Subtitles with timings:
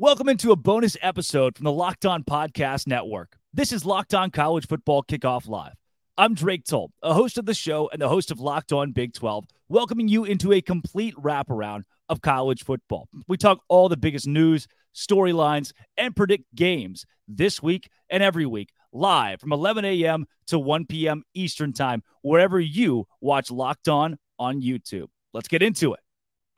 [0.00, 3.36] Welcome into a bonus episode from the Locked On Podcast Network.
[3.52, 5.74] This is Locked On College Football Kickoff Live.
[6.16, 9.12] I'm Drake Toll, a host of the show and the host of Locked On Big
[9.12, 13.08] 12, welcoming you into a complete wraparound of college football.
[13.26, 18.70] We talk all the biggest news, storylines, and predict games this week and every week,
[18.92, 20.26] live from 11 a.m.
[20.46, 21.24] to 1 p.m.
[21.34, 25.08] Eastern Time, wherever you watch Locked On on YouTube.
[25.34, 26.00] Let's get into it.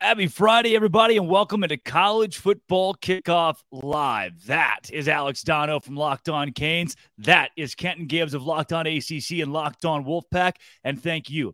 [0.01, 4.47] Happy Friday, everybody, and welcome into College Football Kickoff Live.
[4.47, 6.95] That is Alex Donno from Locked On Canes.
[7.19, 10.53] That is Kenton Gibbs of Locked On ACC and Locked On Wolfpack.
[10.83, 11.53] And thank you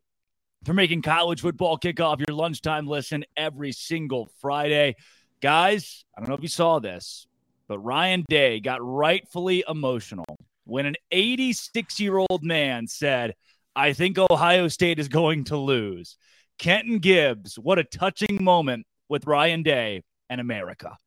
[0.63, 4.95] for making College Football Kickoff your lunchtime listen every single Friday.
[5.41, 7.27] Guys, I don't know if you saw this,
[7.68, 13.35] but Ryan Day got rightfully emotional when an 86 year old man said,
[13.76, 16.16] I think Ohio State is going to lose.
[16.57, 20.98] Kenton Gibbs, what a touching moment with Ryan Day and America.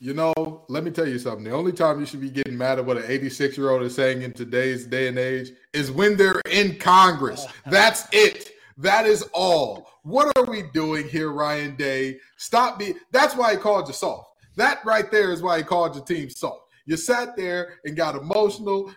[0.00, 1.44] You know, let me tell you something.
[1.44, 3.94] The only time you should be getting mad at what an 86 year old is
[3.94, 7.46] saying in today's day and age is when they're in Congress.
[7.66, 8.50] That's it.
[8.76, 9.88] That is all.
[10.02, 12.18] What are we doing here, Ryan Day?
[12.36, 12.96] Stop being.
[13.12, 14.30] That's why he called you soft.
[14.56, 16.63] That right there is why he called your team soft.
[16.86, 18.92] You sat there and got emotional.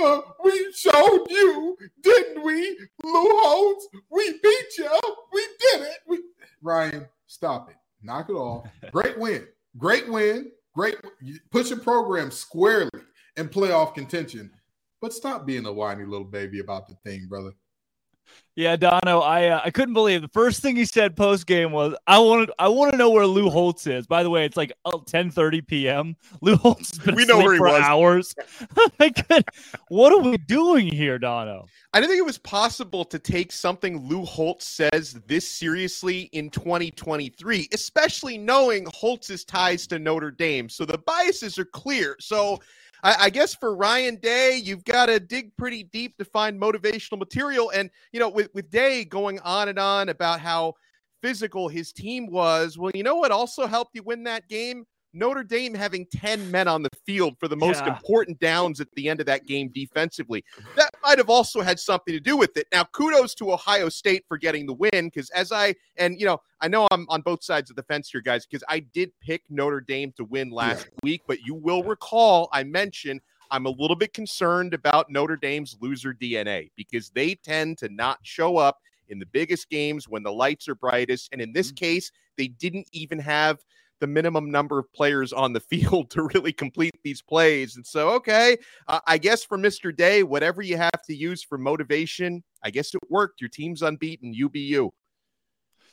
[0.00, 3.88] Uh, we showed you, didn't we, Lou Holtz?
[4.10, 5.00] We beat you.
[5.32, 5.98] We did it.
[6.06, 6.20] We...
[6.62, 7.76] Ryan, stop it.
[8.02, 8.66] Knock it off.
[8.92, 9.46] Great win.
[9.76, 10.50] Great win.
[10.74, 10.96] Great.
[11.50, 12.90] Put your program squarely
[13.36, 14.50] in playoff contention.
[15.00, 17.52] But stop being a whiny little baby about the thing, brother.
[18.54, 21.94] Yeah, Donno, I uh, I couldn't believe the first thing he said post game was
[22.06, 24.06] I wanted I want to know where Lou Holtz is.
[24.06, 26.16] By the way, it's like 10:30 p.m.
[26.42, 27.82] Lou Holtz has been we know where he for was.
[27.82, 28.34] hours.
[29.88, 31.64] what are we doing here, Donno?
[31.94, 36.50] I didn't think it was possible to take something Lou Holtz says this seriously in
[36.50, 40.68] 2023, especially knowing Holtz's ties to Notre Dame.
[40.68, 42.16] So the biases are clear.
[42.20, 42.60] So
[43.02, 47.18] I, I guess for Ryan Day, you've got to dig pretty deep to find motivational
[47.18, 47.70] material.
[47.70, 50.74] And, you know, with, with Day going on and on about how
[51.22, 54.84] physical his team was, well, you know what also helped you win that game?
[55.12, 57.94] Notre Dame having 10 men on the field for the most yeah.
[57.94, 60.44] important downs at the end of that game defensively.
[60.76, 62.66] That might have also had something to do with it.
[62.72, 66.40] Now, kudos to Ohio State for getting the win because as I, and you know,
[66.60, 69.42] I know I'm on both sides of the fence here, guys, because I did pick
[69.50, 70.98] Notre Dame to win last yeah.
[71.02, 75.76] week, but you will recall I mentioned I'm a little bit concerned about Notre Dame's
[75.80, 78.78] loser DNA because they tend to not show up
[79.10, 81.28] in the biggest games when the lights are brightest.
[81.32, 81.84] And in this mm-hmm.
[81.84, 83.58] case, they didn't even have
[84.02, 87.76] the minimum number of players on the field to really complete these plays.
[87.76, 88.58] And so, okay,
[88.88, 89.96] uh, I guess for Mr.
[89.96, 93.40] Day, whatever you have to use for motivation, I guess it worked.
[93.40, 94.90] Your team's unbeaten, UBU.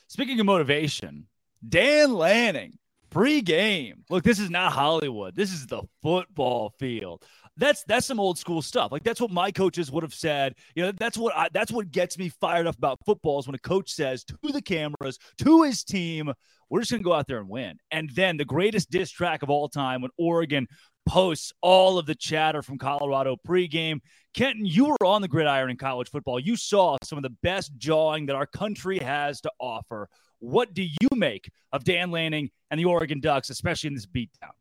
[0.08, 1.28] Speaking of motivation,
[1.66, 2.78] Dan Lanning,
[3.10, 4.04] pre-game.
[4.10, 5.36] Look, this is not Hollywood.
[5.36, 7.24] This is the football field
[7.60, 8.90] that's that's some old school stuff.
[8.90, 10.54] Like that's what my coaches would have said.
[10.74, 13.54] You know, that's what I, that's what gets me fired up about football is when
[13.54, 16.32] a coach says to the cameras, to his team,
[16.70, 17.76] we're just going to go out there and win.
[17.90, 20.66] And then the greatest diss track of all time when Oregon
[21.06, 24.00] posts all of the chatter from Colorado pregame.
[24.32, 26.38] Kenton, you were on the gridiron in college football.
[26.38, 30.08] You saw some of the best jawing that our country has to offer.
[30.38, 34.52] What do you make of Dan Lanning and the Oregon Ducks, especially in this beatdown?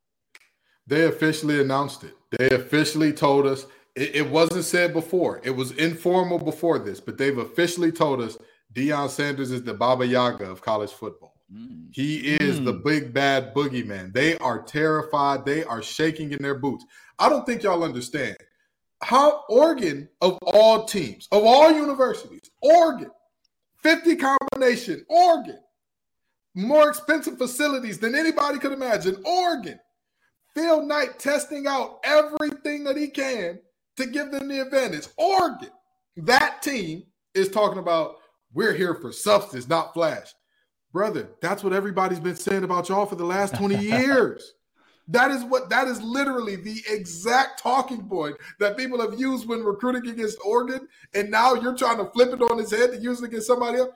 [0.90, 2.16] They officially announced it.
[2.32, 5.40] They officially told us it, it, wasn't said before.
[5.44, 8.38] It was informal before this, but they've officially told us
[8.74, 11.36] Deion Sanders is the Baba Yaga of college football.
[11.54, 11.90] Mm.
[11.92, 12.66] He is mm.
[12.66, 14.14] the big bad boogeyman.
[14.14, 15.46] They are terrified.
[15.46, 16.86] They are shaking in their boots.
[17.20, 18.38] I don't think y'all understand
[19.04, 23.12] how Oregon, of all teams, of all universities, Oregon,
[23.84, 25.60] 50 combination, Oregon,
[26.56, 29.80] more expensive facilities than anybody could imagine, Oregon
[30.56, 33.60] Phil Knight testing out everything that he can
[33.98, 35.08] to give them the advantage.
[35.18, 35.70] Oregon,
[36.18, 38.16] that team is talking about
[38.54, 40.34] we're here for substance, not flash.
[40.92, 44.54] Brother, that's what everybody's been saying about y'all for the last 20 years.
[45.08, 49.64] that is what that is literally the exact talking point that people have used when
[49.64, 50.88] recruiting against Oregon.
[51.14, 53.80] And now you're trying to flip it on his head to use it against somebody
[53.80, 53.92] else.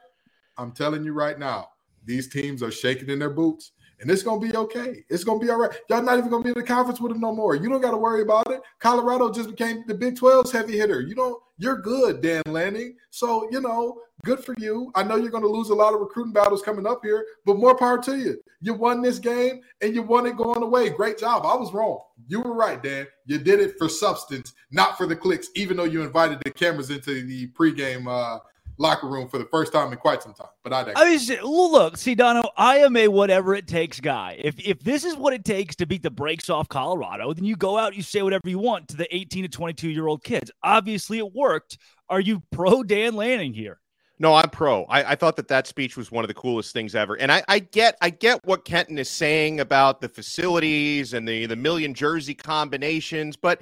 [0.57, 1.69] I'm telling you right now,
[2.06, 3.71] these teams are shaking in their boots
[4.03, 5.03] and it's gonna be okay.
[5.09, 5.71] It's gonna be all right.
[5.89, 7.55] Y'all not even gonna be in the conference with them no more.
[7.55, 8.61] You don't got to worry about it.
[8.79, 11.01] Colorado just became the Big 12's heavy hitter.
[11.01, 11.41] You don't.
[11.57, 12.95] You're good, Dan Lanning.
[13.09, 14.91] So you know, good for you.
[14.95, 17.77] I know you're gonna lose a lot of recruiting battles coming up here, but more
[17.77, 18.41] power to you.
[18.59, 20.89] You won this game and you won it going away.
[20.89, 21.45] Great job.
[21.45, 21.99] I was wrong.
[22.27, 23.07] You were right, Dan.
[23.25, 25.49] You did it for substance, not for the clicks.
[25.56, 28.39] Even though you invited the cameras into the pregame uh,
[28.77, 30.47] locker room for the first time in quite some time.
[30.63, 34.37] But I, I mean, look, see, Donno, I am a whatever it takes guy.
[34.39, 37.55] If if this is what it takes to beat the brakes off Colorado, then you
[37.55, 40.51] go out, you say whatever you want to the 18 to 22 year old kids.
[40.63, 41.77] Obviously, it worked.
[42.09, 43.79] Are you pro Dan Lanning here?
[44.19, 44.83] No, I'm pro.
[44.85, 47.43] I, I, thought that that speech was one of the coolest things ever, and I,
[47.47, 51.93] I, get I get what Kenton is saying about the facilities and the the million
[51.93, 53.61] jersey combinations, but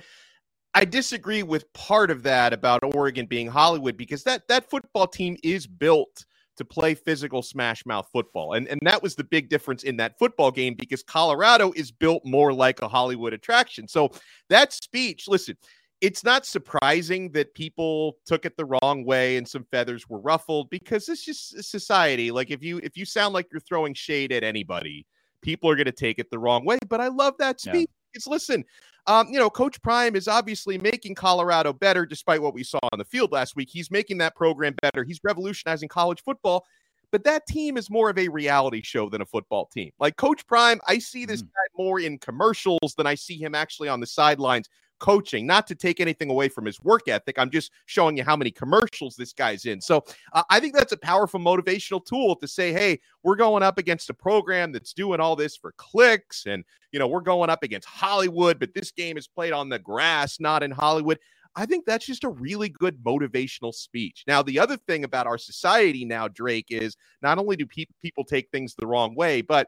[0.73, 5.38] I disagree with part of that about Oregon being Hollywood because that that football team
[5.44, 6.25] is built
[6.57, 8.53] to play physical smash mouth football.
[8.53, 12.23] And and that was the big difference in that football game because Colorado is built
[12.25, 13.88] more like a Hollywood attraction.
[13.88, 14.12] So
[14.50, 15.57] that speech, listen,
[16.00, 20.69] it's not surprising that people took it the wrong way and some feathers were ruffled
[20.69, 22.31] because it's just society.
[22.31, 25.06] Like if you if you sound like you're throwing shade at anybody,
[25.41, 26.79] people are going to take it the wrong way.
[26.88, 27.89] But I love that speech.
[28.13, 28.63] It's listen,
[29.07, 32.99] um, you know, Coach Prime is obviously making Colorado better despite what we saw on
[32.99, 33.69] the field last week.
[33.71, 35.03] He's making that program better.
[35.03, 36.65] He's revolutionizing college football.
[37.11, 39.91] But that team is more of a reality show than a football team.
[39.99, 41.47] Like Coach Prime, I see this mm.
[41.47, 44.69] guy more in commercials than I see him actually on the sidelines
[45.01, 45.45] coaching.
[45.45, 48.51] Not to take anything away from his work ethic, I'm just showing you how many
[48.51, 49.81] commercials this guy's in.
[49.81, 53.77] So uh, I think that's a powerful motivational tool to say, hey, we're going up
[53.77, 57.63] against a program that's doing all this for clicks, and you know we're going up
[57.63, 61.19] against Hollywood, but this game is played on the grass, not in Hollywood.
[61.56, 64.24] I think that's just a really good motivational speech.
[64.25, 68.24] Now, the other thing about our society now, Drake, is not only do pe- people
[68.24, 69.68] take things the wrong way, but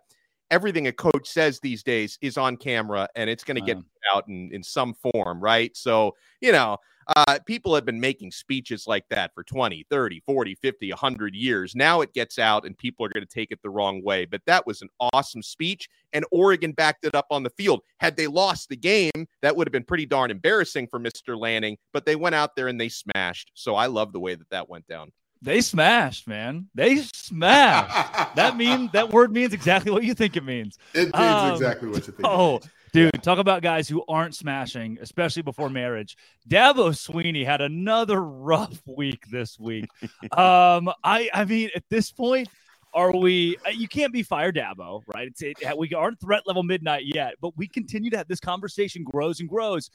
[0.51, 3.77] everything a coach says these days is on camera and it's going to get
[4.13, 5.75] out in, in some form, right?
[5.75, 6.77] So, you know,
[7.15, 11.75] uh, people have been making speeches like that for 20, 30, 40, 50, 100 years.
[11.75, 14.25] Now it gets out and people are going to take it the wrong way.
[14.25, 17.81] But that was an awesome speech, and Oregon backed it up on the field.
[17.99, 21.37] Had they lost the game, that would have been pretty darn embarrassing for Mr.
[21.37, 23.51] Lanning, but they went out there and they smashed.
[23.53, 25.11] So I love the way that that went down.
[25.43, 26.69] They smashed, man.
[26.73, 28.35] They smashed.
[28.35, 30.77] that mean that word means exactly what you think it means.
[30.93, 32.25] It means um, exactly what you think.
[32.25, 32.61] Oh,
[32.93, 33.19] dude, yeah.
[33.19, 36.15] talk about guys who aren't smashing, especially before marriage.
[36.49, 39.89] Dabo Swinney had another rough week this week.
[40.31, 42.47] um, I, I mean, at this point,
[42.93, 43.57] are we?
[43.67, 45.27] Uh, you can't be fired, Dabo, right?
[45.27, 49.03] It's it, we aren't threat level midnight yet, but we continue to have this conversation
[49.03, 49.89] grows and grows.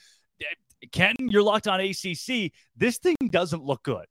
[0.93, 2.53] Ken, you're locked on ACC.
[2.77, 4.05] This thing doesn't look good.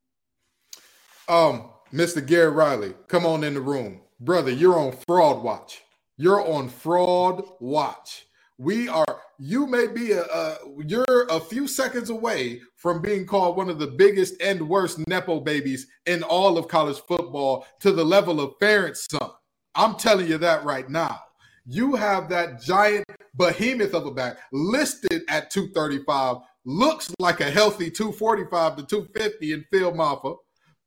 [1.27, 2.25] Um, Mr.
[2.25, 3.99] Garrett Riley, come on in the room.
[4.19, 5.81] Brother, you're on fraud watch.
[6.15, 8.25] You're on fraud watch.
[8.57, 13.57] We are, you may be a, a, you're a few seconds away from being called
[13.57, 18.05] one of the biggest and worst Nepo babies in all of college football to the
[18.05, 19.29] level of Ferentz son.
[19.75, 21.19] I'm telling you that right now.
[21.65, 27.91] You have that giant behemoth of a back listed at 235, looks like a healthy
[27.91, 30.37] 245 to 250 in Phil Mafah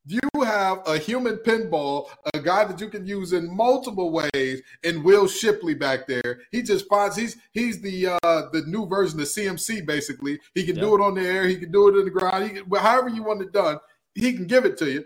[0.07, 5.05] you have a human pinball, a guy that you can use in multiple ways, and
[5.05, 6.41] Will Shipley back there.
[6.51, 10.39] He just finds he's he's the uh the new version of CMC basically.
[10.55, 10.85] He can yep.
[10.85, 13.09] do it on the air, he can do it in the ground, he can, however
[13.09, 13.79] you want it done,
[14.15, 15.05] he can give it to you.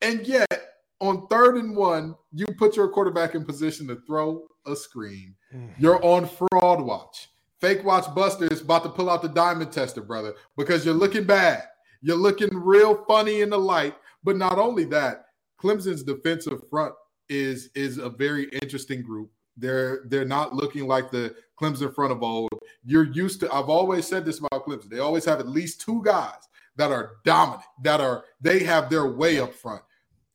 [0.00, 0.48] And yet,
[1.00, 5.34] on third and one, you put your quarterback in position to throw a screen.
[5.78, 7.28] You're on fraud watch.
[7.60, 11.24] Fake watch Buster is about to pull out the diamond tester, brother, because you're looking
[11.24, 11.64] bad.
[12.00, 15.26] You're looking real funny in the light but not only that,
[15.60, 16.94] Clemson's defensive front
[17.28, 19.30] is is a very interesting group.
[19.56, 22.50] They're they're not looking like the Clemson front of old.
[22.84, 23.52] You're used to.
[23.52, 24.88] I've always said this about Clemson.
[24.88, 27.62] They always have at least two guys that are dominant.
[27.82, 29.82] That are they have their way up front.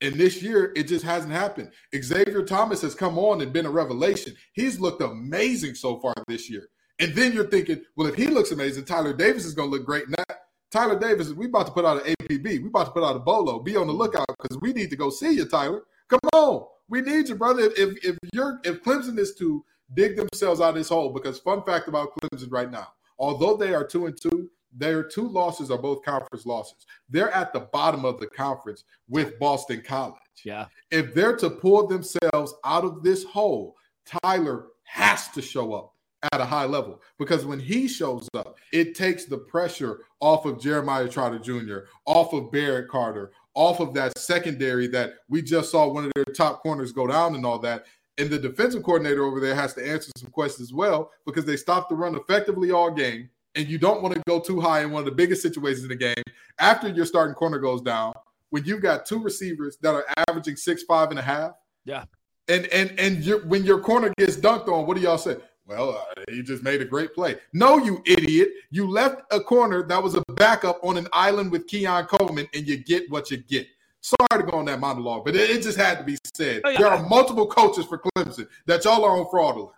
[0.02, 1.72] And this year, it just hasn't happened.
[1.96, 4.36] Xavier Thomas has come on and been a revelation.
[4.54, 6.68] He's looked amazing so far this year.
[7.00, 9.86] And then you're thinking, well, if he looks amazing, Tyler Davis is going to look
[9.86, 10.06] great.
[10.06, 10.42] And that,
[10.76, 12.44] Tyler Davis, we about to put out an APB.
[12.44, 13.60] We about to put out a bolo.
[13.60, 15.84] Be on the lookout because we need to go see you, Tyler.
[16.10, 17.72] Come on, we need you, brother.
[17.78, 19.64] If if you're if Clemson is to
[19.94, 23.74] dig themselves out of this hole, because fun fact about Clemson right now, although they
[23.74, 26.86] are two and two, their two losses are both conference losses.
[27.10, 30.18] They're at the bottom of the conference with Boston College.
[30.44, 30.66] Yeah.
[30.92, 35.95] If they're to pull themselves out of this hole, Tyler has to show up
[36.32, 40.60] at a high level because when he shows up, it takes the pressure off of
[40.60, 45.88] Jeremiah Trotter Jr., off of Barrett Carter, off of that secondary that we just saw
[45.88, 47.86] one of their top corners go down and all that.
[48.18, 51.58] And the defensive coordinator over there has to answer some questions as well because they
[51.58, 53.30] stopped the run effectively all game.
[53.56, 55.90] And you don't want to go too high in one of the biggest situations in
[55.90, 56.24] the game
[56.60, 58.14] after your starting corner goes down
[58.50, 61.52] when you've got two receivers that are averaging six, five and a half.
[61.86, 62.06] Yeah.
[62.48, 65.38] And and and when your corner gets dunked on, what do y'all say?
[65.68, 67.38] Well, uh, he just made a great play.
[67.54, 68.50] No, you idiot.
[68.70, 72.68] You left a corner that was a backup on an island with Keon Coleman, and
[72.68, 73.68] you get what you get.
[74.02, 76.62] Sorry to go on that monologue, but it, it just had to be said.
[76.64, 76.78] Oh, yeah.
[76.78, 79.72] There are multiple coaches for Clemson that y'all are on fraudulent.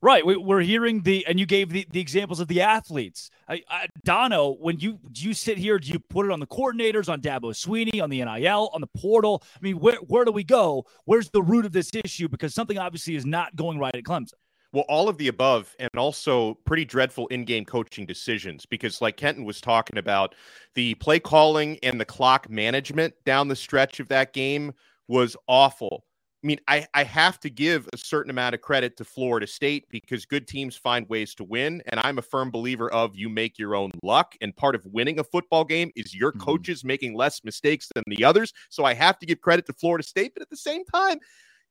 [0.00, 0.26] Right.
[0.26, 3.30] We, we're hearing the, and you gave the, the examples of the athletes.
[3.48, 6.46] I, I, Donno, when you do you sit here, do you put it on the
[6.46, 9.44] coordinators, on Dabo Swinney, on the NIL, on the portal?
[9.54, 10.86] I mean, where, where do we go?
[11.04, 12.28] Where's the root of this issue?
[12.28, 14.34] Because something obviously is not going right at Clemson.
[14.72, 19.18] Well, all of the above, and also pretty dreadful in game coaching decisions because, like
[19.18, 20.34] Kenton was talking about,
[20.74, 24.72] the play calling and the clock management down the stretch of that game
[25.08, 26.06] was awful.
[26.42, 29.84] I mean, I, I have to give a certain amount of credit to Florida State
[29.90, 31.82] because good teams find ways to win.
[31.86, 34.34] And I'm a firm believer of you make your own luck.
[34.40, 36.32] And part of winning a football game is your Mhm.
[36.32, 38.52] coaches making less mistakes than the others.
[38.70, 40.32] So I have to give credit to Florida State.
[40.34, 41.20] But at the same time,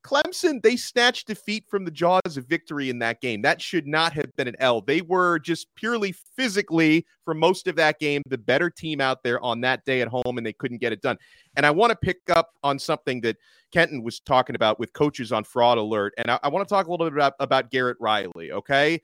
[0.04, 3.42] Clemson, they snatched defeat from the jaws of victory in that game.
[3.42, 4.82] That should not have been an L.
[4.82, 9.40] They were just purely physically, for most of that game, the better team out there
[9.42, 11.18] on that day at home, and they couldn't get it done.
[11.56, 13.38] And I want to pick up on something that
[13.72, 16.14] Kenton was talking about with coaches on fraud alert.
[16.18, 19.02] And I, I want to talk a little bit about, about Garrett Riley, okay?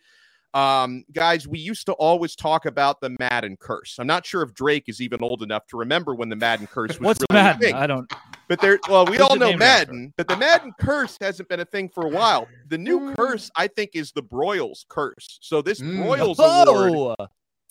[0.54, 3.98] Um, guys, we used to always talk about the Madden curse.
[4.00, 7.00] I'm not sure if Drake is even old enough to remember when the Madden curse
[7.00, 7.62] was What's really Madden?
[7.62, 7.75] thing.
[7.75, 8.12] I don't.
[8.48, 9.56] But there, well, we all know?
[9.58, 12.48] Madden, but the Madden curse hasn't been a thing for a while.
[12.70, 13.16] The new Mm.
[13.18, 15.39] curse, I think, is the Broyles curse.
[15.42, 15.98] So this Mm.
[15.98, 17.27] Broyles award, Oh,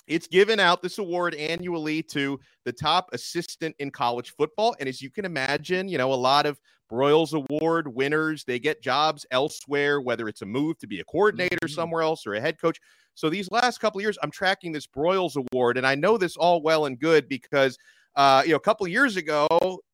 [0.06, 4.76] it's given out this award annually to the top assistant in college football.
[4.78, 8.80] And as you can imagine, you know, a lot of Broyles Award winners, they get
[8.83, 11.75] jobs elsewhere, whether it's a move to be a coordinator Mhm.
[11.75, 12.78] somewhere else or a head coach.
[13.14, 16.37] So these last couple of years, I'm tracking this Broyles Award, and I know this
[16.37, 17.76] all well and good because
[18.16, 19.46] uh, you know, a couple years ago,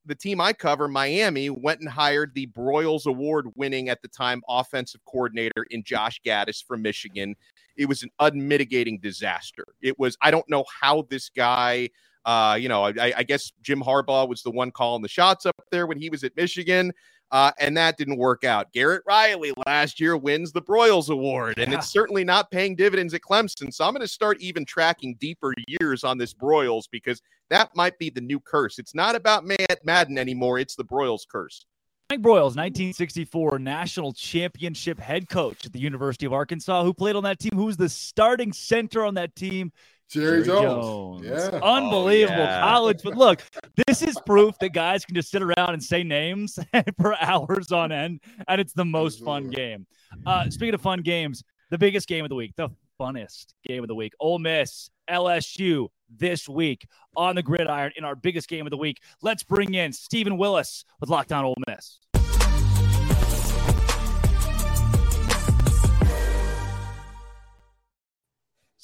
[0.07, 4.43] the team I cover, Miami, went and hired the Broyles Award winning at the time
[4.49, 7.35] offensive coordinator in Josh Gattis from Michigan.
[7.77, 9.65] It was an unmitigating disaster.
[9.81, 11.91] It was, I don't know how this guy,
[12.25, 15.57] uh, you know, I, I guess Jim Harbaugh was the one calling the shots up
[15.71, 16.93] there when he was at Michigan.
[17.33, 18.71] Uh, and that didn't work out.
[18.75, 21.79] Garrett Riley last year wins the Broyles Award, and Yeah.
[21.79, 23.73] it's certainly not paying dividends at Clemson.
[23.73, 27.99] So I'm going to start even tracking deeper years on this Broyles because that might
[27.99, 28.79] be the new curse.
[28.79, 30.59] It's not about Matt Madden anymore.
[30.59, 31.65] It's the Broyles curse.
[32.11, 37.25] Mike Broyles, 1964 national championship head coach at the University of Arkansas, who played on
[37.25, 39.73] that team, who was the starting center on that team.
[40.13, 41.25] Jerry, Jerry Jones.
[41.25, 41.59] Yeah.
[41.63, 42.61] Unbelievable Oh, yeah.
[42.61, 43.01] college.
[43.03, 43.43] But look,
[43.87, 46.59] this is proof that guys can just sit around and say names
[47.01, 49.87] for hours on end, and it's the most fun game.
[50.27, 52.69] Uh, speaking of fun games, the biggest game of the week, the
[53.01, 58.15] funnest game of the week, Ole Miss, LSU this week on the gridiron in our
[58.15, 59.01] biggest game of the week.
[59.23, 61.99] Let's bring in Stephen Willis with Locked On Ole Miss.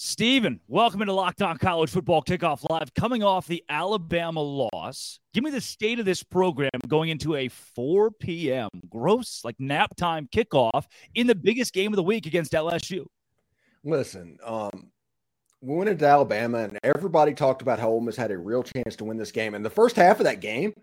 [0.01, 2.95] Steven, welcome into Locked On College Football Kickoff Live.
[2.95, 7.49] Coming off the Alabama loss, give me the state of this program going into a
[7.49, 8.69] 4 p.m.
[8.89, 10.85] gross, like nap time kickoff
[11.17, 13.07] in the biggest game of the week against LSU.
[13.83, 14.93] Listen, um,
[15.63, 18.95] we went into Alabama and everybody talked about how Ole Miss had a real chance
[18.95, 19.57] to win this game.
[19.57, 20.75] And the first half of that game,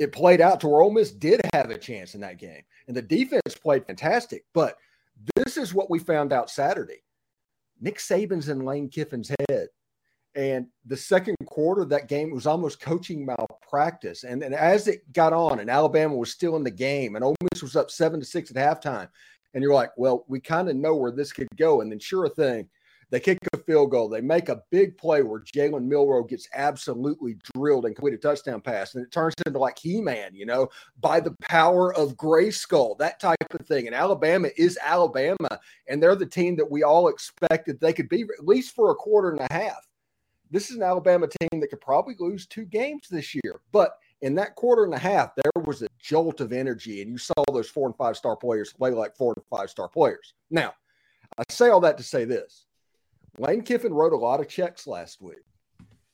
[0.00, 2.62] it played out to where Ole Miss did have a chance in that game.
[2.88, 4.44] And the defense played fantastic.
[4.52, 4.76] But
[5.36, 7.04] this is what we found out Saturday.
[7.80, 9.68] Nick Saban's in Lane Kiffin's head.
[10.34, 14.24] And the second quarter of that game was almost coaching malpractice.
[14.24, 17.34] And, and as it got on and Alabama was still in the game and Ole
[17.52, 19.08] Miss was up seven to six at halftime,
[19.54, 21.80] and you're like, well, we kind of know where this could go.
[21.80, 22.68] And then, sure thing,
[23.10, 24.08] they kick field goal.
[24.08, 28.60] They make a big play where Jalen Milroe gets absolutely drilled and complete a touchdown
[28.60, 28.94] pass.
[28.94, 30.68] And it turns into like He Man, you know,
[31.00, 33.86] by the power of Grayskull, that type of thing.
[33.86, 35.60] And Alabama is Alabama.
[35.88, 38.94] And they're the team that we all expected they could be, at least for a
[38.94, 39.86] quarter and a half.
[40.50, 43.60] This is an Alabama team that could probably lose two games this year.
[43.72, 47.18] But in that quarter and a half, there was a jolt of energy, and you
[47.18, 50.34] saw those four and five star players play like four and five star players.
[50.50, 50.72] Now,
[51.38, 52.65] I say all that to say this
[53.38, 55.38] Lane Kiffin wrote a lot of checks last week.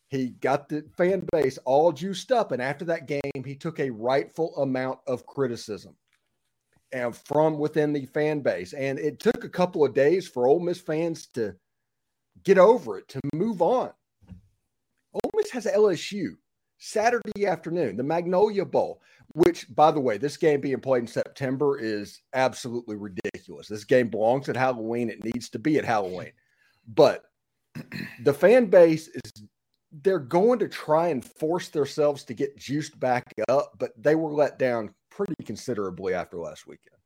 [0.09, 3.91] He got the fan base all juiced up, and after that game, he took a
[3.91, 5.97] rightful amount of criticism
[6.93, 8.75] and from within the fan base.
[8.75, 11.55] And it took a couple of days for Ole Miss fans to
[12.45, 13.91] get over it, to move on.
[15.15, 16.37] Ole Miss has LSU
[16.79, 19.01] Saturday afternoon, the Magnolia Bowl,
[19.35, 23.69] which, by the way, this game being played in September is absolutely ridiculous.
[23.69, 25.09] This game belongs at Halloween.
[25.09, 26.33] It needs to be at Halloween.
[26.87, 27.25] But
[28.23, 29.33] the fan base is
[29.93, 34.33] they're going to try and force themselves to get juiced back up, but they were
[34.33, 36.97] let down pretty considerably after last weekend.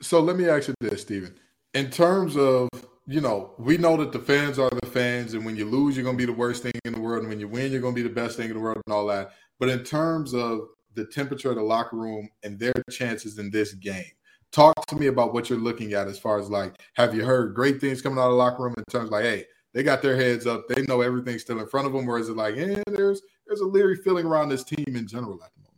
[0.00, 1.34] So let me ask you this, Stephen.
[1.74, 2.68] In terms of,
[3.06, 6.04] you know, we know that the fans are the fans, and when you lose, you're
[6.04, 7.94] going to be the worst thing in the world, and when you win, you're going
[7.94, 9.32] to be the best thing in the world, and all that.
[9.58, 10.62] But in terms of
[10.94, 14.10] the temperature of the locker room and their chances in this game,
[14.52, 17.54] talk to me about what you're looking at as far as like, have you heard
[17.54, 20.02] great things coming out of the locker room in terms of like, hey, they got
[20.02, 22.54] their heads up, they know everything's still in front of them, or is it like,
[22.56, 25.72] yeah, there's there's a leery feeling around this team in general at the moment?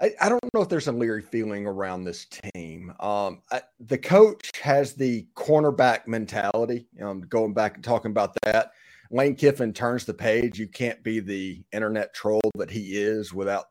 [0.00, 2.92] I, I don't know if there's a leery feeling around this team.
[3.00, 6.88] Um, I, the coach has the cornerback mentality.
[7.00, 8.72] Um, going back and talking about that,
[9.10, 10.58] Lane Kiffin turns the page.
[10.58, 13.66] You can't be the internet troll that he is without,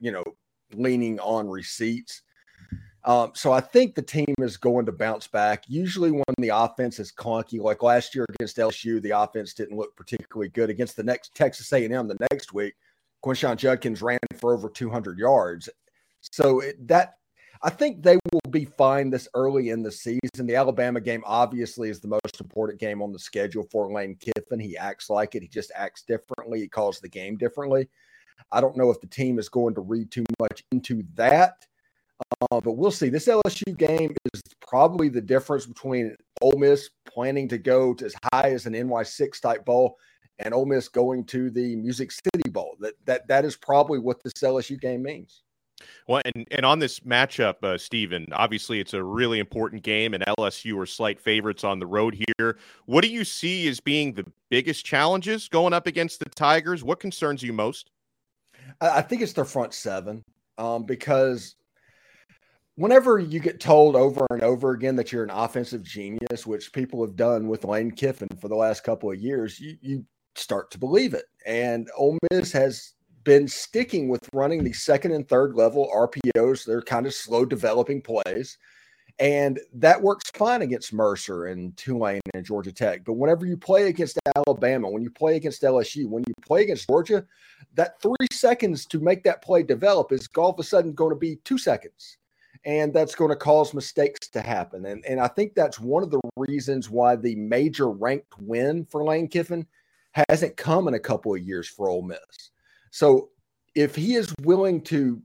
[0.00, 0.24] you know,
[0.72, 2.22] leaning on receipts.
[3.04, 5.64] Um, so I think the team is going to bounce back.
[5.68, 9.96] Usually, when the offense is clunky, like last year against LSU, the offense didn't look
[9.96, 10.68] particularly good.
[10.68, 12.74] Against the next Texas A&M the next week,
[13.24, 15.68] Quinshon Judkins ran for over 200 yards.
[16.20, 17.14] So it, that
[17.62, 20.46] I think they will be fine this early in the season.
[20.46, 24.60] The Alabama game obviously is the most important game on the schedule for Lane Kiffin.
[24.60, 25.42] He acts like it.
[25.42, 26.60] He just acts differently.
[26.60, 27.88] He calls the game differently.
[28.50, 31.66] I don't know if the team is going to read too much into that,
[32.40, 33.08] uh, but we'll see.
[33.08, 38.14] This LSU game is probably the difference between Ole Miss planning to go to as
[38.32, 39.96] high as an NY6 type bowl
[40.38, 42.76] and Ole Miss going to the Music City Bowl.
[42.80, 45.42] That that that is probably what this LSU game means.
[46.06, 50.22] Well, and, and on this matchup, uh, Stephen, obviously it's a really important game, and
[50.38, 52.58] LSU are slight favorites on the road here.
[52.84, 56.84] What do you see as being the biggest challenges going up against the Tigers?
[56.84, 57.90] What concerns you most?
[58.80, 60.22] I think it's their front seven
[60.58, 61.56] um, because
[62.80, 67.04] whenever you get told over and over again that you're an offensive genius, which people
[67.04, 70.78] have done with Lane Kiffin for the last couple of years, you, you start to
[70.78, 71.26] believe it.
[71.44, 76.64] And Ole Miss has been sticking with running the second and third level RPOs.
[76.64, 78.56] They're kind of slow developing plays.
[79.18, 83.04] And that works fine against Mercer and Tulane and Georgia Tech.
[83.04, 86.88] But whenever you play against Alabama, when you play against LSU, when you play against
[86.88, 87.26] Georgia,
[87.74, 91.18] that three seconds to make that play develop is all of a sudden going to
[91.18, 92.16] be two seconds.
[92.64, 94.84] And that's going to cause mistakes to happen.
[94.86, 99.02] And, and I think that's one of the reasons why the major ranked win for
[99.02, 99.66] Lane Kiffin
[100.28, 102.50] hasn't come in a couple of years for Ole Miss.
[102.90, 103.30] So
[103.74, 105.22] if he is willing to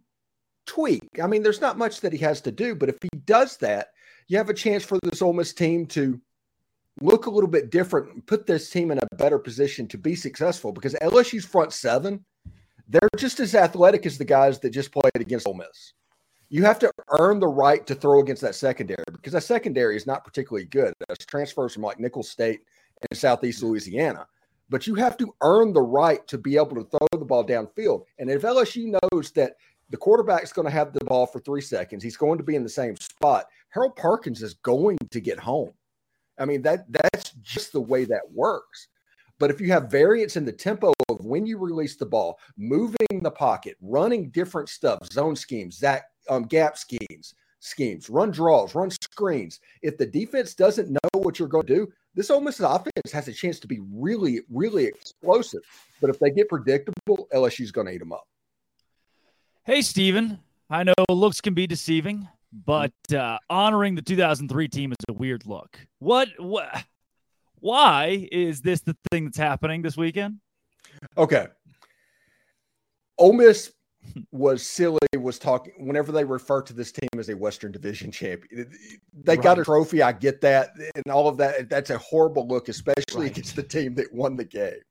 [0.66, 3.58] tweak, I mean, there's not much that he has to do, but if he does
[3.58, 3.90] that,
[4.28, 6.20] you have a chance for this Ole Miss team to
[7.02, 10.72] look a little bit different put this team in a better position to be successful
[10.72, 12.24] because LSU's front seven,
[12.88, 15.94] they're just as athletic as the guys that just played against Ole Miss.
[16.50, 20.06] You have to earn the right to throw against that secondary because that secondary is
[20.06, 20.94] not particularly good.
[21.08, 22.62] That's transfers from like Nicholls State
[23.10, 24.28] and Southeast Louisiana
[24.70, 28.04] but you have to earn the right to be able to throw the ball downfield.
[28.20, 29.54] And if LSU knows that
[29.90, 32.64] the quarterback's going to have the ball for three seconds, he's going to be in
[32.64, 33.46] the same spot.
[33.70, 35.72] Harold Perkins is going to get home.
[36.38, 38.88] I mean that that's just the way that works.
[39.38, 43.22] But if you have variance in the tempo of when you release the ball, moving
[43.22, 48.92] the pocket, running different stuff, zone schemes, that um, gap schemes, schemes, run draws, run
[48.92, 49.60] screens.
[49.82, 53.28] If the defense doesn't know what you're going to do, this Ole Miss offense has
[53.28, 55.62] a chance to be really, really explosive.
[56.00, 58.28] But if they get predictable, LSU's going to eat them up.
[59.64, 60.40] Hey, Steven.
[60.70, 65.46] I know looks can be deceiving, but uh, honoring the 2003 team is a weird
[65.46, 65.80] look.
[66.00, 66.86] What, what,
[67.60, 70.40] why is this the thing that's happening this weekend?
[71.18, 71.48] Okay.
[73.18, 73.72] Ole Miss
[74.32, 78.70] was silly was talking whenever they refer to this team as a Western Division champion.
[79.14, 79.44] They right.
[79.44, 80.02] got a trophy.
[80.02, 81.70] I get that and all of that.
[81.70, 83.32] That's a horrible look, especially right.
[83.32, 84.82] against the team that won the game.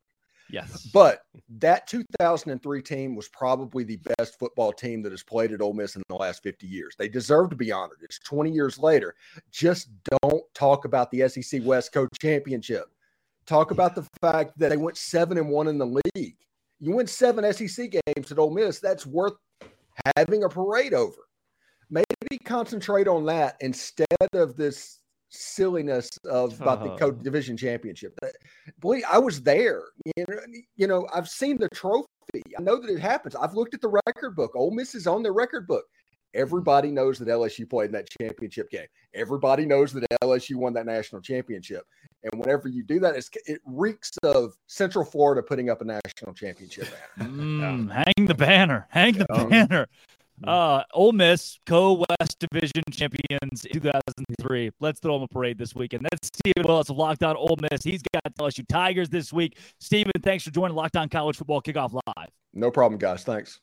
[0.50, 0.86] Yes.
[0.92, 1.22] But
[1.58, 5.96] that 2003 team was probably the best football team that has played at Ole Miss
[5.96, 6.94] in the last 50 years.
[6.98, 7.98] They deserve to be honored.
[8.02, 9.14] It's 20 years later.
[9.50, 9.88] Just
[10.22, 12.84] don't talk about the SEC West Coast Championship.
[13.46, 16.36] Talk about the fact that they went seven and one in the league.
[16.84, 18.78] You win seven SEC games at Ole Miss.
[18.78, 19.32] That's worth
[20.16, 21.22] having a parade over.
[21.88, 22.04] Maybe
[22.44, 26.98] concentrate on that instead of this silliness of about the uh-huh.
[26.98, 28.18] co division championship.
[28.80, 29.84] Believe I was there.
[30.14, 30.38] You know,
[30.76, 32.06] you know, I've seen the trophy.
[32.34, 33.34] I know that it happens.
[33.34, 34.54] I've looked at the record book.
[34.54, 35.86] Ole Miss is on the record book.
[36.34, 38.88] Everybody knows that LSU played in that championship game.
[39.14, 41.84] Everybody knows that LSU won that national championship.
[42.24, 46.88] And whenever you do that, it reeks of Central Florida putting up a national championship
[47.18, 47.30] banner.
[47.34, 48.04] Mm, yeah.
[48.16, 48.86] Hang the banner.
[48.90, 49.86] Hang the banner.
[50.42, 50.48] Mm.
[50.48, 54.70] Uh, Ole Miss, co-West Division champions in 2003.
[54.80, 56.06] Let's throw them a parade this weekend.
[56.10, 57.82] That's Stephen Willis of Locked On Ole Miss.
[57.82, 59.58] He's got LSU Tigers this week.
[59.80, 62.30] Stephen, thanks for joining Locked On College Football Kickoff Live.
[62.52, 63.22] No problem, guys.
[63.22, 63.60] Thanks.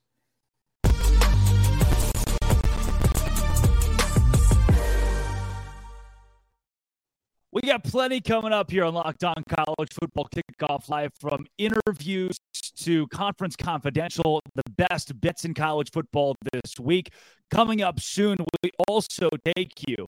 [7.54, 12.38] We got plenty coming up here on Locked On College Football Kickoff Live from interviews
[12.78, 17.12] to Conference Confidential, the best bits in college football this week.
[17.50, 20.08] Coming up soon, we also take you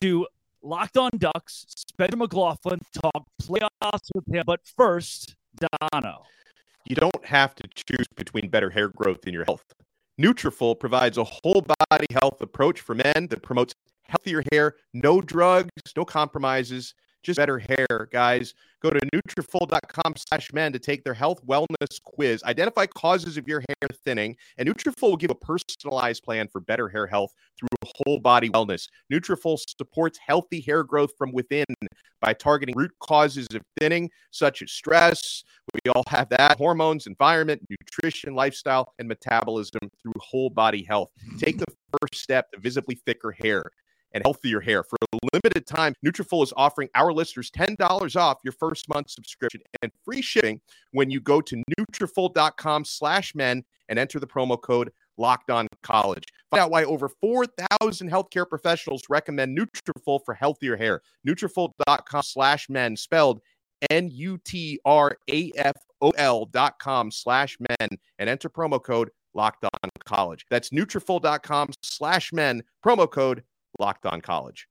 [0.00, 0.28] to
[0.62, 4.44] Locked On Ducks, Spencer McLaughlin, talk playoffs with him.
[4.46, 6.26] But first, Donno.
[6.84, 9.64] You don't have to choose between better hair growth and your health.
[10.20, 13.74] Nutrafol provides a whole body health approach for men that promotes
[14.08, 18.54] healthier hair, no drugs, no compromises, just better hair, guys.
[18.80, 22.42] Go to Nutrafol.com slash men to take their health wellness quiz.
[22.44, 26.88] Identify causes of your hair thinning, and Nutrafol will give a personalized plan for better
[26.88, 28.86] hair health through whole body wellness.
[29.12, 31.64] Nutrafol supports healthy hair growth from within
[32.20, 35.42] by targeting root causes of thinning, such as stress.
[35.74, 41.10] We all have that hormones, environment, nutrition, lifestyle, and metabolism through whole body health.
[41.38, 41.66] Take the
[42.00, 43.64] first step to visibly thicker hair
[44.12, 44.82] and healthier hair.
[44.82, 49.60] For a limited time, Nutrafol is offering our listeners $10 off your first month subscription
[49.82, 50.60] and free shipping
[50.92, 56.24] when you go to Nutrafol.com slash men and enter the promo code Locked On College.
[56.50, 61.02] Find out why over 4,000 healthcare professionals recommend Nutrafol for healthier hair.
[61.26, 63.40] Nutrafol.com slash men, spelled
[63.90, 64.76] N-U-T-R-A-F-O-L
[66.46, 70.46] dot com slash men, and enter promo code Locked On College.
[70.50, 73.42] That's Nutrafol.com slash men, promo code
[73.78, 74.68] Locked On College.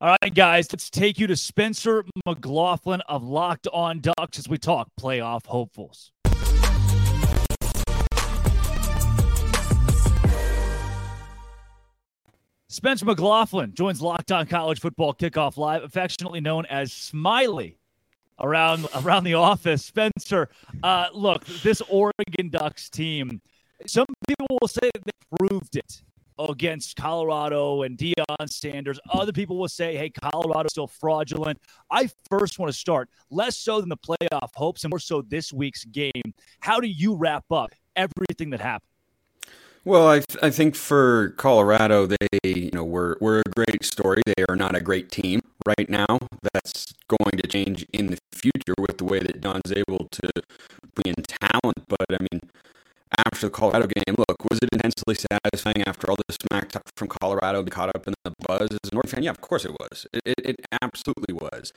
[0.00, 4.58] All right, guys, let's take you to Spencer McLaughlin of Locked On Ducks as we
[4.58, 6.12] talk playoff hopefuls.
[12.68, 17.78] Spencer McLaughlin joins Locked On College Football Kickoff Live, affectionately known as Smiley
[18.40, 19.84] around around the office.
[19.84, 20.48] Spencer,
[20.82, 23.40] uh, look, this Oregon Ducks team.
[23.86, 26.02] Some people will say they proved it
[26.38, 28.98] against Colorado and Deion Sanders.
[29.10, 31.60] Other people will say, hey, Colorado's still fraudulent.
[31.90, 35.52] I first want to start, less so than the playoff hopes and more so this
[35.52, 36.34] week's game.
[36.60, 38.88] How do you wrap up everything that happened?
[39.86, 44.22] Well, I, th- I think for Colorado, they you know were were a great story.
[44.24, 46.06] They are not a great team right now.
[46.54, 50.30] That's going to change in the future with the way that Don's able to
[50.94, 51.84] bring in talent.
[51.86, 52.40] But I mean,
[53.18, 57.08] after the Colorado game, look, was it intensely satisfying after all this smack talk from
[57.08, 59.22] Colorado to be caught up in the buzz as a North fan?
[59.22, 60.06] Yeah, of course it was.
[60.12, 61.72] It, it, it absolutely was.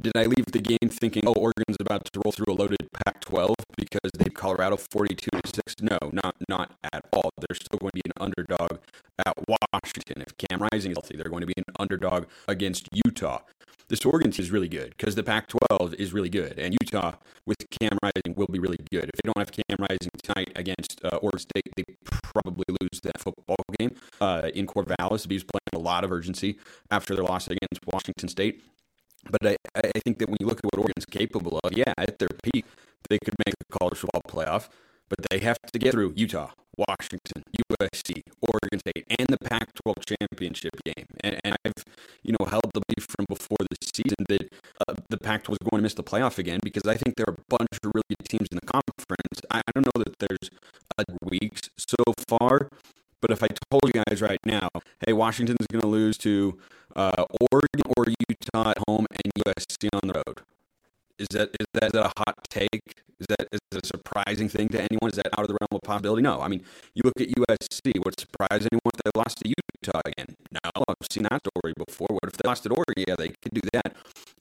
[0.00, 3.54] Did I leave the game thinking, oh, Oregon's about to roll through a loaded Pac-12
[3.76, 5.76] because they beat Colorado 42 to six?
[5.80, 7.30] No, not not at all.
[7.38, 8.80] They're still going to be an underdog
[9.24, 10.22] at Washington.
[10.26, 13.42] If Cam Rising is healthy, they're going to be an underdog against Utah.
[13.88, 17.12] This Oregon team is really good because the Pac-12 is really good, and Utah
[17.46, 19.04] with Cam Rising will be really good.
[19.04, 21.84] If they don't have Cam Rising tonight against uh, Oregon State, they
[22.22, 25.30] probably lose that football game uh, in Corvallis.
[25.30, 26.58] He's playing a lot of urgency
[26.90, 28.62] after their loss against Washington State.
[29.30, 32.18] But I, I think that when you look at what Oregon's capable of, yeah, at
[32.18, 32.64] their peak,
[33.08, 34.68] they could make the college football playoff,
[35.08, 40.72] but they have to get through Utah, Washington, USC, Oregon State, and the Pac-12 championship
[40.84, 41.06] game.
[41.22, 41.84] And, and I've,
[42.22, 44.52] you know, held the belief from before the season that
[44.88, 47.34] uh, the Pac-12 was going to miss the playoff again because I think there are
[47.34, 49.40] a bunch of really good teams in the conference.
[49.50, 50.50] I, I don't know that there's
[50.98, 52.68] uh, weeks so far,
[53.20, 54.68] but if I told you guys right now,
[55.04, 56.58] hey, Washington's going to lose to
[56.94, 60.40] uh, Oregon or Utah at home and USC on the road,
[61.18, 63.02] is that is that, is that a hot take?
[63.24, 65.10] Is that is that a surprising thing to anyone?
[65.10, 66.22] Is that out of the realm of possibility?
[66.22, 66.40] No.
[66.40, 66.62] I mean,
[66.94, 68.04] you look at USC.
[68.04, 70.34] Would surprise anyone if they lost to Utah again?
[70.52, 72.08] No, I've seen that story before.
[72.10, 73.04] What if they lost to Oregon?
[73.08, 73.96] Yeah, they could do that.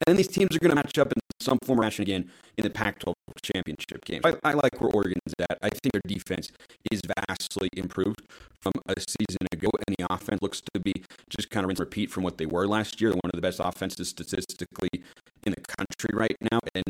[0.05, 2.63] And these teams are going to match up in some form or fashion again in
[2.63, 4.21] the Pac-12 championship game.
[4.23, 5.57] I, I like where Oregon's at.
[5.61, 6.49] I think their defense
[6.91, 8.21] is vastly improved
[8.61, 12.11] from a season ago, and the offense looks to be just kind of rinse repeat
[12.11, 13.11] from what they were last year.
[13.11, 14.89] They're one of the best offenses statistically
[15.45, 16.83] in the country right now, and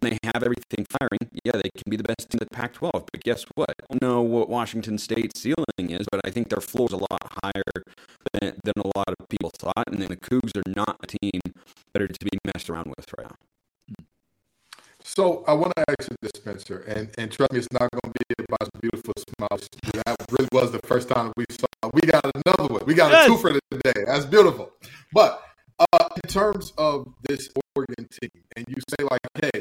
[0.00, 1.30] they have everything firing.
[1.44, 3.70] Yeah, they can be the best team in the Pac-12, but guess what?
[3.70, 6.96] I don't know what Washington State's ceiling is, but I think their floor is a
[6.96, 7.84] lot higher
[8.32, 11.40] than, than a lot of people thought, and then the Cougs are not a team
[11.92, 13.36] better to be messed around with right now.
[15.02, 18.12] So I want to ask you this, Spencer, and, and trust me, it's not going
[18.14, 19.68] to be about beautiful smiles.
[20.06, 21.66] That really was the first time we saw.
[21.92, 22.82] We got another one.
[22.86, 23.24] We got yes.
[23.24, 24.04] a two for today.
[24.06, 24.70] That's beautiful.
[25.12, 25.42] But
[25.80, 29.60] uh, in terms of this Oregon team, and you say like, hey,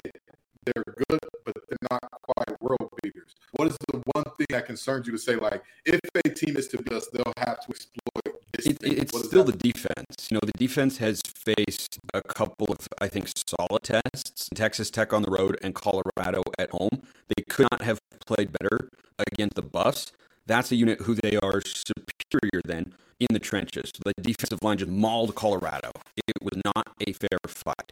[0.74, 3.36] they're good, but they're not quite world beaters.
[3.54, 6.68] What is the one thing that concerns you to say like, if a team is
[6.70, 9.60] to beat us, they'll have to exploit it, it's still that?
[9.60, 10.28] the defense.
[10.30, 14.50] You know, the defense has faced a couple of, I think, solid tests.
[14.54, 17.04] Texas Tech on the road and Colorado at home.
[17.28, 18.90] They could not have played better
[19.32, 20.12] against the Buffs.
[20.46, 23.92] That's a unit who they are superior than in the trenches.
[24.04, 25.92] The defensive line just mauled Colorado.
[26.16, 27.92] It was not a fair fight.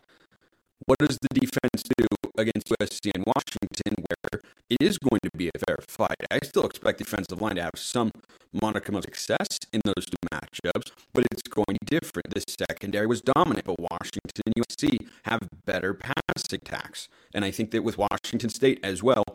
[0.88, 2.06] What does the defense do
[2.38, 6.16] against USC and Washington, where it is going to be a fair fight?
[6.32, 8.10] I still expect defensive line to have some
[8.54, 12.34] modicum of success in those two matchups, but it's going to be different.
[12.34, 17.10] The secondary was dominant, but Washington and USC have better passing attacks.
[17.34, 19.26] And I think that with Washington State as well,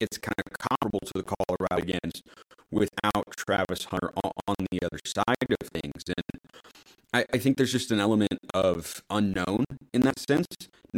[0.00, 2.22] it's kind of comparable to the Colorado against
[2.72, 4.10] without Travis Hunter
[4.48, 6.02] on the other side of things.
[6.08, 6.40] And
[7.12, 10.46] I, I think there's just an element of unknown in that sense.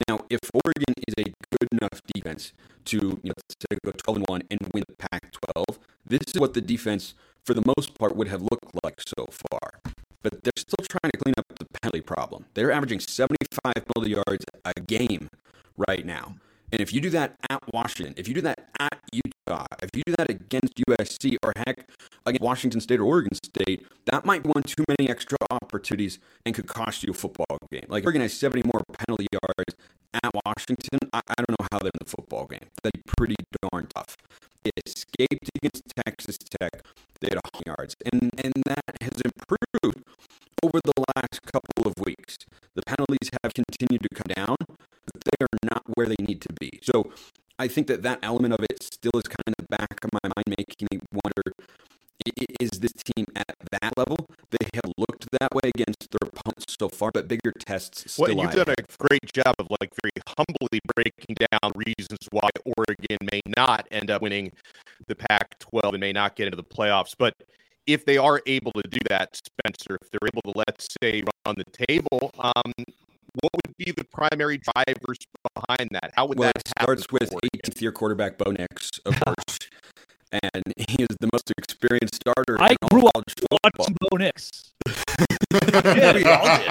[0.09, 2.53] Now, if Oregon is a good enough defense
[2.87, 6.55] to you know, go 12 and 1 and win the Pac 12, this is what
[6.55, 9.81] the defense, for the most part, would have looked like so far.
[10.23, 12.47] But they're still trying to clean up the penalty problem.
[12.55, 15.29] They're averaging 75 penalty yards a game
[15.77, 16.37] right now.
[16.75, 20.03] And if you do that at Washington, if you do that at Utah, if you
[20.05, 21.89] do that against USC or heck
[22.27, 26.53] against Washington State or Oregon State, that might be one too many extra opportunities and
[26.53, 27.85] could cost you a football game.
[27.87, 29.77] Like Oregon has 70 more penalty yards
[30.15, 30.99] at Washington.
[31.13, 32.67] I, I don't know how they're in the football game.
[32.83, 33.37] That'd be pretty
[33.71, 34.17] darn tough.
[34.65, 36.83] They escaped against Texas Tech.
[37.21, 40.03] They had 100 yards, and and that has improved
[40.61, 42.39] over the last couple of weeks.
[42.75, 44.57] The penalties have continued to come down
[45.25, 46.81] they are not where they need to be.
[46.83, 47.13] So
[47.59, 50.31] I think that that element of it still is kind of the back of my
[50.37, 51.53] mind, making me wonder
[52.61, 54.17] is this team at that level?
[54.51, 58.35] They have looked that way against their opponents so far, but bigger tests still.
[58.35, 63.19] Well, you've done a great job of like very humbly breaking down reasons why Oregon
[63.31, 64.53] may not end up winning
[65.07, 67.15] the Pac-12 and may not get into the playoffs.
[67.19, 67.35] But
[67.87, 71.57] if they are able to do that, Spencer, if they're able to let's say run
[71.59, 72.73] the table, um,
[73.41, 75.19] what would be the primary drivers
[75.55, 76.13] behind that?
[76.15, 79.59] How would well, that it starts with 18th year quarterback Bo Nix, of course.
[80.33, 82.57] and he is the most experienced starter.
[82.61, 83.25] I grew up
[83.65, 84.73] watching Bo Nix.
[85.53, 86.69] we all did.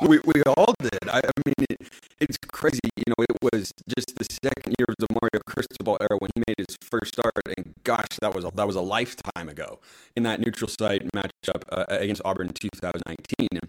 [0.08, 1.08] we, we all did.
[1.08, 1.88] I, I mean, it,
[2.20, 2.80] it's crazy.
[2.96, 6.42] You know, it was just the second year of the Mario Cristobal era when he
[6.46, 9.80] made his first start, and gosh, that was a, that was a lifetime ago
[10.16, 13.60] in that neutral site matchup uh, against Auburn in 2019.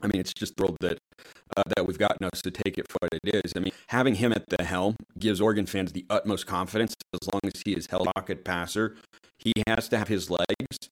[0.00, 0.98] I mean, it's just thrilled that
[1.56, 3.52] uh, that we've gotten us to take it for what it is.
[3.56, 6.94] I mean, having him at the helm gives Oregon fans the utmost confidence.
[7.14, 8.96] As long as he is held pocket passer,
[9.38, 10.90] he has to have his legs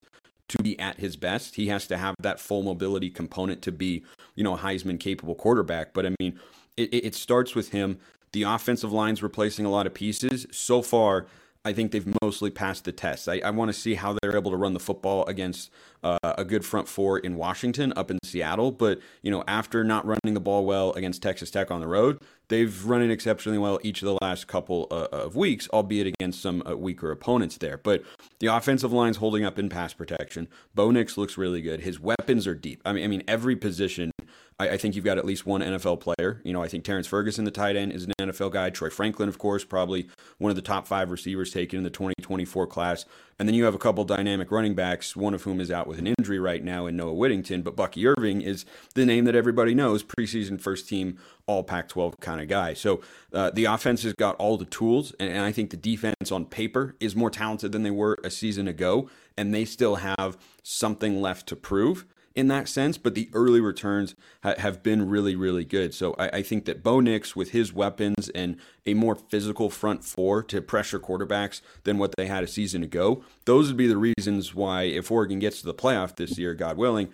[0.48, 1.56] to be at his best.
[1.56, 5.34] He has to have that full mobility component to be, you know, a Heisman capable
[5.34, 5.92] quarterback.
[5.92, 6.38] But I mean,
[6.76, 7.98] it, it starts with him.
[8.32, 10.46] The offensive line's replacing a lot of pieces.
[10.50, 11.26] So far,
[11.66, 13.28] I think they've mostly passed the test.
[13.28, 15.72] I, I want to see how they're able to run the football against
[16.04, 18.70] uh, a good front four in Washington, up in Seattle.
[18.70, 22.20] But you know, after not running the ball well against Texas Tech on the road,
[22.46, 26.40] they've run it exceptionally well each of the last couple uh, of weeks, albeit against
[26.40, 27.78] some uh, weaker opponents there.
[27.78, 28.04] But
[28.38, 30.46] the offensive line's holding up in pass protection.
[30.72, 31.80] Bo Nix looks really good.
[31.80, 32.80] His weapons are deep.
[32.84, 34.12] I mean, I mean, every position
[34.58, 36.40] I, I, think you've got at least one NFL player.
[36.44, 38.70] You know, I think Terrance Ferguson, the tight end, is an NFL guy.
[38.70, 42.66] Troy Franklin, of course, probably one of the top five receivers taken in the 2024
[42.66, 43.04] class.
[43.38, 45.98] And then you have a couple dynamic running backs, one of whom is out with
[45.98, 47.62] an injury right now in Noah Whittington.
[47.62, 48.64] But Bucky Irving is
[48.94, 52.72] the name that everybody knows, preseason first team, all Pac 12 kind of guy.
[52.72, 53.02] So
[53.34, 55.12] uh, the offense has got all the tools.
[55.20, 58.30] And, and I think the defense on paper is more talented than they were a
[58.30, 59.10] season ago.
[59.36, 62.06] And they still have something left to prove
[62.36, 65.94] in that sense, but the early returns ha- have been really, really good.
[65.94, 70.04] So I, I, think that Bo Nix, with his weapons and a more physical front
[70.04, 73.96] four to pressure quarterbacks than what they had a season ago, those would be the
[73.96, 77.08] reasons why, if Oregon gets to the playoff this year, God willing,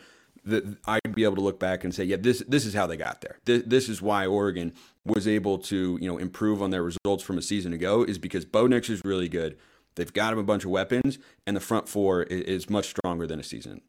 [0.45, 2.97] that I'd be able to look back and say, yeah, this this is how they
[2.97, 3.39] got there.
[3.45, 4.73] This, this is why Oregon
[5.05, 8.45] was able to you know improve on their results from a season ago is because
[8.45, 9.57] Bo Nix is really good.
[9.95, 13.27] They've got him a bunch of weapons, and the front four is, is much stronger
[13.27, 13.83] than a season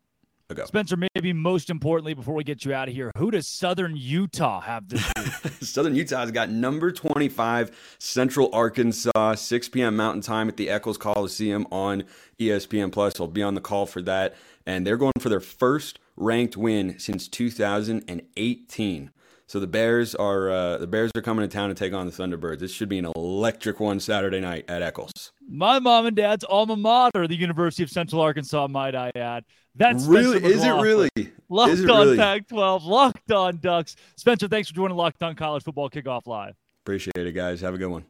[0.49, 0.65] ago.
[0.65, 4.61] Spencer, maybe most importantly, before we get you out of here, who does Southern Utah
[4.61, 5.51] have this week?
[5.61, 9.95] Southern Utah's got number 25, Central Arkansas, 6 p.m.
[9.95, 12.03] Mountain Time at the Eccles Coliseum on
[12.39, 13.19] ESPN Plus.
[13.19, 14.35] I'll be on the call for that.
[14.65, 19.11] And they're going for their first ranked win since 2018.
[19.45, 22.11] So the Bears are uh, the Bears are coming to town to take on the
[22.11, 22.59] Thunderbirds.
[22.59, 25.32] This should be an electric one Saturday night at Eccles.
[25.49, 29.43] My mom and dad's alma mater, the University of Central Arkansas, might I add.
[29.75, 31.09] That's really is it really
[31.49, 32.17] locked it on really?
[32.17, 33.95] Pac-12, locked on Ducks.
[34.15, 36.55] Spencer, thanks for joining Locked On College Football Kickoff Live.
[36.83, 37.61] Appreciate it, guys.
[37.61, 38.05] Have a good one.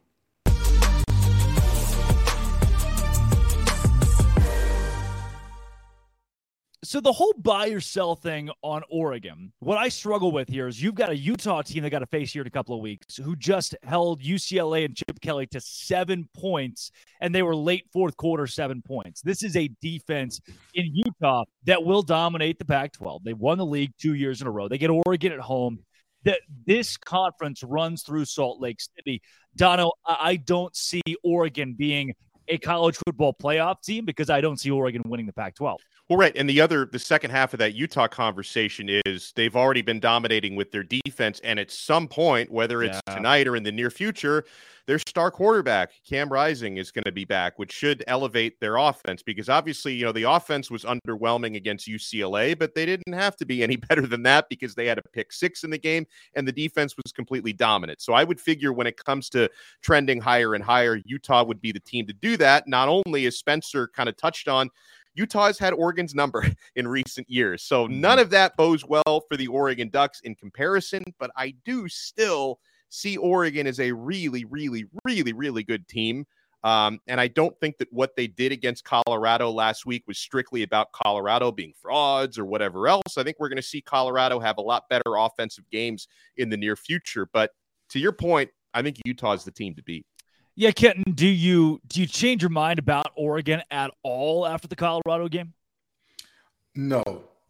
[6.84, 10.82] So the whole buy or sell thing on Oregon, what I struggle with here is
[10.82, 13.16] you've got a Utah team that got to face here in a couple of weeks
[13.16, 16.90] who just held UCLA and Chip Kelly to seven points,
[17.22, 19.22] and they were late fourth quarter seven points.
[19.22, 20.42] This is a defense
[20.74, 23.24] in Utah that will dominate the Pac-12.
[23.24, 24.68] They won the league two years in a row.
[24.68, 25.78] They get Oregon at home.
[26.24, 29.20] That this conference runs through Salt Lake City.
[29.56, 32.14] Donno, I don't see Oregon being
[32.48, 35.80] a college football playoff team because I don't see Oregon winning the Pac 12.
[36.08, 36.32] Well, right.
[36.36, 40.54] And the other, the second half of that Utah conversation is they've already been dominating
[40.54, 41.40] with their defense.
[41.42, 43.14] And at some point, whether it's yeah.
[43.14, 44.44] tonight or in the near future,
[44.86, 49.22] their star quarterback, Cam Rising, is going to be back, which should elevate their offense
[49.22, 53.46] because obviously, you know, the offense was underwhelming against UCLA, but they didn't have to
[53.46, 56.46] be any better than that because they had a pick six in the game and
[56.46, 58.00] the defense was completely dominant.
[58.00, 59.48] So I would figure when it comes to
[59.82, 62.68] trending higher and higher, Utah would be the team to do that.
[62.68, 64.70] Not only as Spencer kind of touched on,
[65.14, 67.62] Utah has had Oregon's number in recent years.
[67.62, 68.00] So mm-hmm.
[68.00, 72.58] none of that bodes well for the Oregon Ducks in comparison, but I do still
[72.94, 76.26] see Oregon as a really, really, really, really good team.
[76.62, 80.62] Um, and I don't think that what they did against Colorado last week was strictly
[80.62, 83.18] about Colorado being frauds or whatever else.
[83.18, 86.56] I think we're going to see Colorado have a lot better offensive games in the
[86.56, 87.28] near future.
[87.32, 87.50] But
[87.90, 90.06] to your point, I think Utah is the team to beat.
[90.56, 94.76] Yeah, Kenton, do you do you change your mind about Oregon at all after the
[94.76, 95.52] Colorado game?
[96.76, 97.02] No.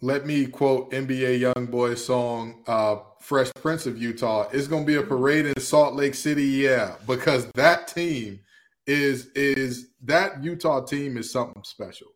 [0.05, 4.47] Let me quote NBA YoungBoy song, uh, Fresh Prince of Utah.
[4.53, 8.41] It's gonna be a parade in Salt Lake City, yeah, because that team
[8.87, 12.09] is is that Utah team is something special.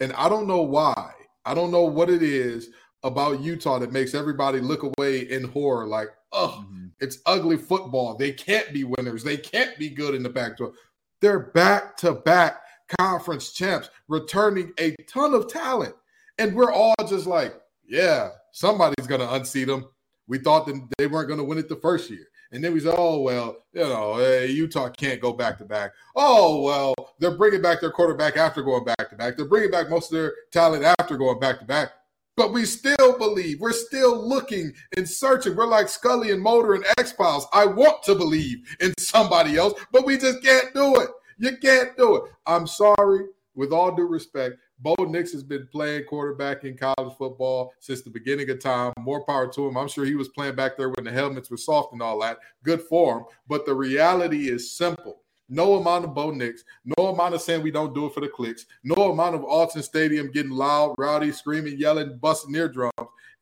[0.00, 1.12] And I don't know why.
[1.44, 2.70] I don't know what it is
[3.04, 6.86] about Utah that makes everybody look away in horror, like, oh, mm-hmm.
[6.98, 8.16] it's ugly football.
[8.16, 9.22] They can't be winners.
[9.22, 10.74] They can't be good in the Pac 12.
[11.20, 12.62] They're back to back
[12.98, 15.94] conference champs, returning a ton of talent.
[16.38, 17.54] And we're all just like,
[17.86, 19.86] yeah, somebody's going to unseat them.
[20.26, 22.26] We thought that they weren't going to win it the first year.
[22.52, 25.92] And then we said, oh, well, you know, hey, Utah can't go back to back.
[26.14, 29.36] Oh, well, they're bringing back their quarterback after going back to back.
[29.36, 31.92] They're bringing back most of their talent after going back to back
[32.36, 33.60] but we still believe.
[33.60, 35.56] We're still looking and searching.
[35.56, 37.46] We're like Scully and Mulder and X Files.
[37.52, 41.08] I want to believe in somebody else, but we just can't do it.
[41.38, 42.32] You can't do it.
[42.46, 44.56] I'm sorry, with all due respect.
[44.78, 48.92] Bo Nix has been playing quarterback in college football since the beginning of time.
[48.98, 49.76] More power to him.
[49.76, 52.38] I'm sure he was playing back there when the helmets were soft and all that.
[52.62, 53.24] Good for him.
[53.48, 56.64] But the reality is simple no amount of Bo Nix,
[56.98, 59.82] no amount of saying we don't do it for the clicks, no amount of Autzen
[59.82, 62.92] Stadium getting loud, rowdy, screaming, yelling, busting eardrums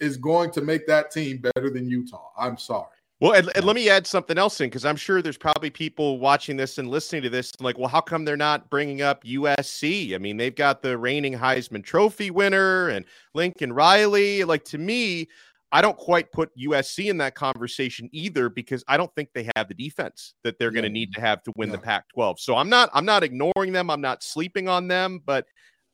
[0.00, 2.30] is going to make that team better than Utah.
[2.36, 2.88] I'm sorry.
[3.20, 6.18] Well, and, and let me add something else in because I'm sure there's probably people
[6.18, 10.14] watching this and listening to this like, well, how come they're not bringing up USC?
[10.14, 14.42] I mean, they've got the reigning Heisman Trophy winner and Lincoln Riley.
[14.42, 15.28] Like to me,
[15.70, 19.68] I don't quite put USC in that conversation either because I don't think they have
[19.68, 20.80] the defense that they're yeah.
[20.80, 21.76] going to need to have to win yeah.
[21.76, 22.40] the Pac-12.
[22.40, 23.90] So I'm not I'm not ignoring them.
[23.90, 25.46] I'm not sleeping on them, but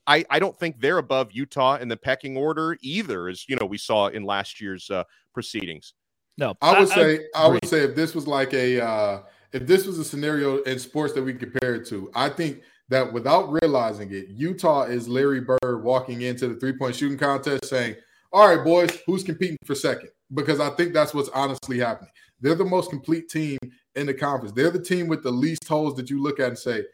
[0.07, 3.67] I I don't think they're above Utah in the pecking order either, as you know
[3.67, 5.95] we saw in last year's uh, proceedings.
[6.41, 9.23] No, I would I, say I, I would say if this was like a uh,
[9.53, 13.13] if this was a scenario in sports that we compare it to, I think that
[13.13, 17.95] without realizing it, Utah is Larry Bird walking into the three point shooting contest saying
[18.33, 20.09] all right, boys, who's competing for second?
[20.33, 22.13] Because I think that's what's honestly happening.
[22.41, 23.59] They're the most complete team
[23.97, 24.55] in the conference.
[24.55, 26.85] They're the team with the least holes that you look at and say,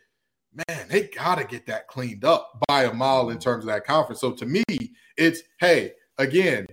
[0.68, 3.84] man, they got to get that cleaned up by a mile in terms of that
[3.84, 4.20] conference.
[4.20, 4.64] So to me,
[5.16, 6.66] it's, hey, again,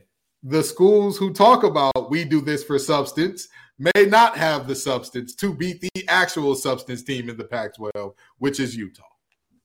[0.44, 3.48] the schools who talk about we do this for substance
[3.80, 8.14] may not have the substance to beat the actual substance team in the Pac 12,
[8.38, 9.04] which is Utah.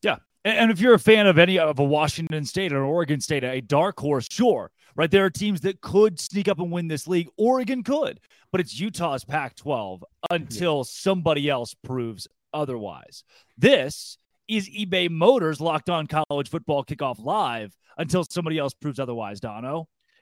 [0.02, 0.16] Yeah.
[0.44, 3.60] And if you're a fan of any of a Washington State or Oregon State, a
[3.60, 5.10] dark horse, sure right?
[5.10, 7.28] There are teams that could sneak up and win this league.
[7.38, 10.82] Oregon could, but it's Utah's Pac 12 until yeah.
[10.86, 13.22] somebody else proves otherwise.
[13.56, 19.40] This is eBay Motors locked on college football kickoff live until somebody else proves otherwise,
[19.40, 19.88] Donno.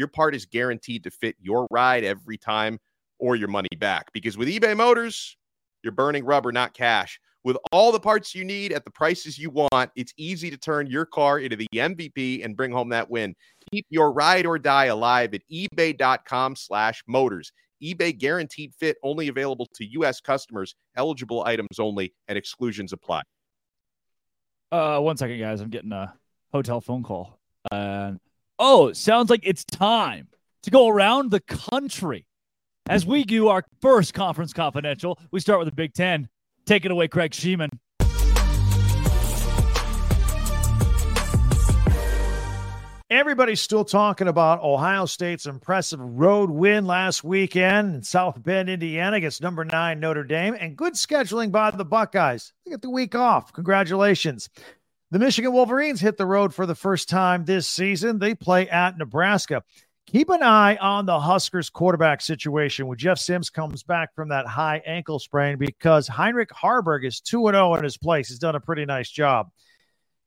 [0.00, 2.78] your part is guaranteed to fit your ride every time
[3.18, 4.10] or your money back.
[4.14, 5.36] Because with eBay Motors,
[5.82, 7.20] you're burning rubber, not cash.
[7.44, 10.86] With all the parts you need at the prices you want, it's easy to turn
[10.86, 13.34] your car into the MVP and bring home that win.
[13.70, 17.52] Keep your ride or die alive at ebay.com slash motors.
[17.82, 20.20] eBay guaranteed fit only available to U.S.
[20.20, 23.22] customers, eligible items only, and exclusions apply.
[24.72, 25.60] Uh, one second, guys.
[25.60, 26.14] I'm getting a
[26.52, 27.38] hotel phone call.
[27.70, 28.12] Uh,
[28.60, 30.28] oh, sounds like it's time
[30.62, 32.26] to go around the country
[32.88, 35.18] as we do our first conference confidential.
[35.32, 36.28] We start with the Big Ten.
[36.66, 37.70] Take it away, Craig Shemon.
[43.10, 49.16] Everybody's still talking about Ohio State's impressive road win last weekend in South Bend, Indiana
[49.16, 52.52] against number nine Notre Dame, and good scheduling by the Buckeyes.
[52.64, 53.52] They get the week off.
[53.52, 54.48] Congratulations.
[55.12, 58.20] The Michigan Wolverines hit the road for the first time this season.
[58.20, 59.64] They play at Nebraska.
[60.06, 64.46] Keep an eye on the Huskers quarterback situation when Jeff Sims comes back from that
[64.46, 68.28] high ankle sprain because Heinrich Haarberg is 2 0 in his place.
[68.28, 69.50] He's done a pretty nice job.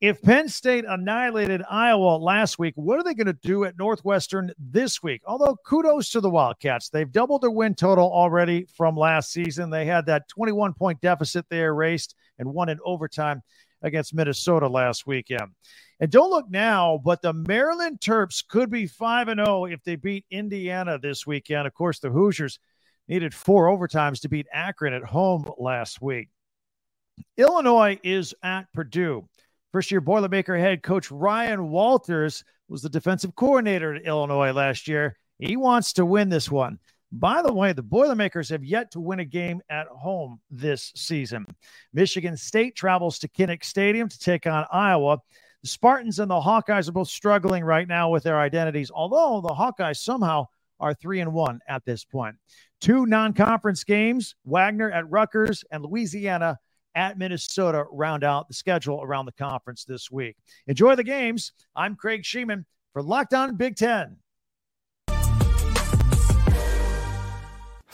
[0.02, 4.52] If Penn State annihilated Iowa last week, what are they going to do at Northwestern
[4.58, 5.22] this week?
[5.24, 6.90] Although kudos to the Wildcats.
[6.90, 9.70] They've doubled their win total already from last season.
[9.70, 13.40] They had that 21 point deficit they erased and won in overtime
[13.84, 15.52] against Minnesota last weekend.
[16.00, 19.94] And don't look now, but the Maryland Terps could be 5 and 0 if they
[19.94, 21.68] beat Indiana this weekend.
[21.68, 22.58] Of course, the Hoosiers
[23.06, 26.30] needed four overtimes to beat Akron at home last week.
[27.36, 29.28] Illinois is at Purdue.
[29.72, 35.16] First year Boilermaker head coach Ryan Walters was the defensive coordinator at Illinois last year.
[35.38, 36.78] He wants to win this one.
[37.12, 41.46] By the way, the Boilermakers have yet to win a game at home this season.
[41.92, 45.18] Michigan State travels to Kinnick Stadium to take on Iowa.
[45.62, 49.54] The Spartans and the Hawkeyes are both struggling right now with their identities, although the
[49.54, 50.46] Hawkeyes somehow
[50.80, 52.36] are three and one at this point.
[52.80, 56.58] Two non conference games Wagner at Rutgers and Louisiana
[56.94, 60.36] at Minnesota round out the schedule around the conference this week.
[60.66, 61.52] Enjoy the games.
[61.74, 64.16] I'm Craig Shemon for Locked On Big Ten.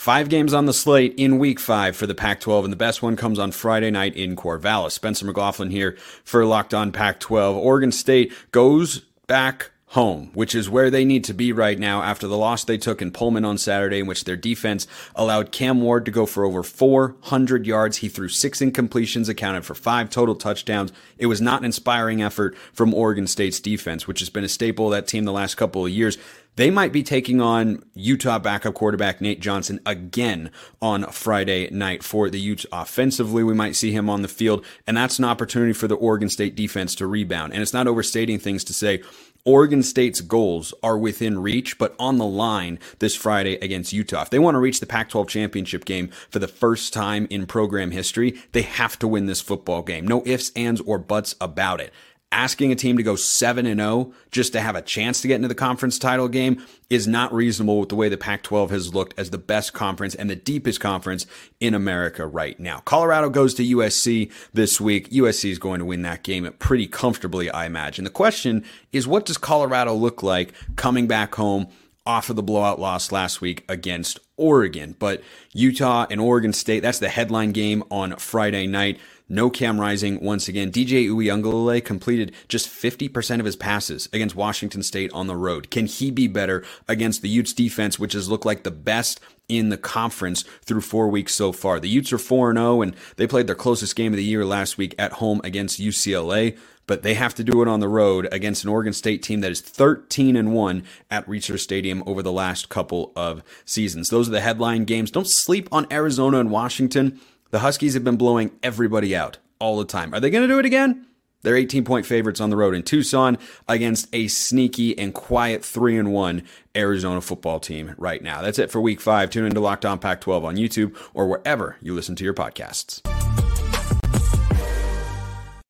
[0.01, 3.03] Five games on the slate in week five for the Pac 12, and the best
[3.03, 4.93] one comes on Friday night in Corvallis.
[4.93, 5.95] Spencer McLaughlin here
[6.25, 7.55] for Locked On Pac 12.
[7.59, 12.29] Oregon State goes back home, which is where they need to be right now after
[12.29, 14.87] the loss they took in Pullman on Saturday, in which their defense
[15.17, 17.97] allowed Cam Ward to go for over 400 yards.
[17.97, 20.93] He threw six incompletions, accounted for five total touchdowns.
[21.19, 24.87] It was not an inspiring effort from Oregon State's defense, which has been a staple
[24.87, 26.17] of that team the last couple of years.
[26.57, 30.51] They might be taking on Utah backup quarterback Nate Johnson again
[30.83, 33.43] on Friday night for the Utes offensively.
[33.43, 36.57] We might see him on the field, and that's an opportunity for the Oregon State
[36.57, 37.53] defense to rebound.
[37.53, 39.03] And it's not overstating things to say
[39.45, 44.23] Oregon State's goals are within reach, but on the line this Friday against Utah.
[44.23, 47.47] If they want to reach the Pac 12 championship game for the first time in
[47.47, 50.07] program history, they have to win this football game.
[50.07, 51.93] No ifs, ands, or buts about it
[52.33, 55.37] asking a team to go 7 and 0 just to have a chance to get
[55.37, 58.95] into the conference title game is not reasonable with the way the Pac 12 has
[58.95, 61.27] looked as the best conference and the deepest conference
[61.59, 62.81] in America right now.
[62.81, 65.11] Colorado goes to USC this week.
[65.11, 68.05] USC is going to win that game pretty comfortably, I imagine.
[68.05, 71.69] The question is what does Colorado look like coming back home?
[72.07, 74.97] Off of the blowout loss last week against Oregon.
[74.99, 75.23] But
[75.53, 78.99] Utah and Oregon State, that's the headline game on Friday night.
[79.31, 80.73] No Cam Rising once again.
[80.73, 85.71] DJ Uiagalelei completed just 50% of his passes against Washington State on the road.
[85.71, 89.69] Can he be better against the Utes defense, which has looked like the best in
[89.69, 91.79] the conference through four weeks so far?
[91.79, 94.77] The Utes are 4 0, and they played their closest game of the year last
[94.77, 96.59] week at home against UCLA
[96.91, 99.53] but they have to do it on the road against an Oregon State team that
[99.53, 104.09] is 13 and 1 at Reser Stadium over the last couple of seasons.
[104.09, 105.13] Those are the headline games.
[105.13, 107.21] Don't sleep on Arizona and Washington.
[107.51, 110.15] The Huskies have been blowing everybody out all the time.
[110.15, 111.07] Are they going to do it again?
[111.43, 115.99] They're 18 point favorites on the road in Tucson against a sneaky and quiet 3
[115.99, 116.43] and 1
[116.77, 118.43] Arizona football team right now.
[118.43, 119.31] That's it for week 5.
[119.31, 123.20] Tune into Locked On Pac 12 on YouTube or wherever you listen to your podcasts.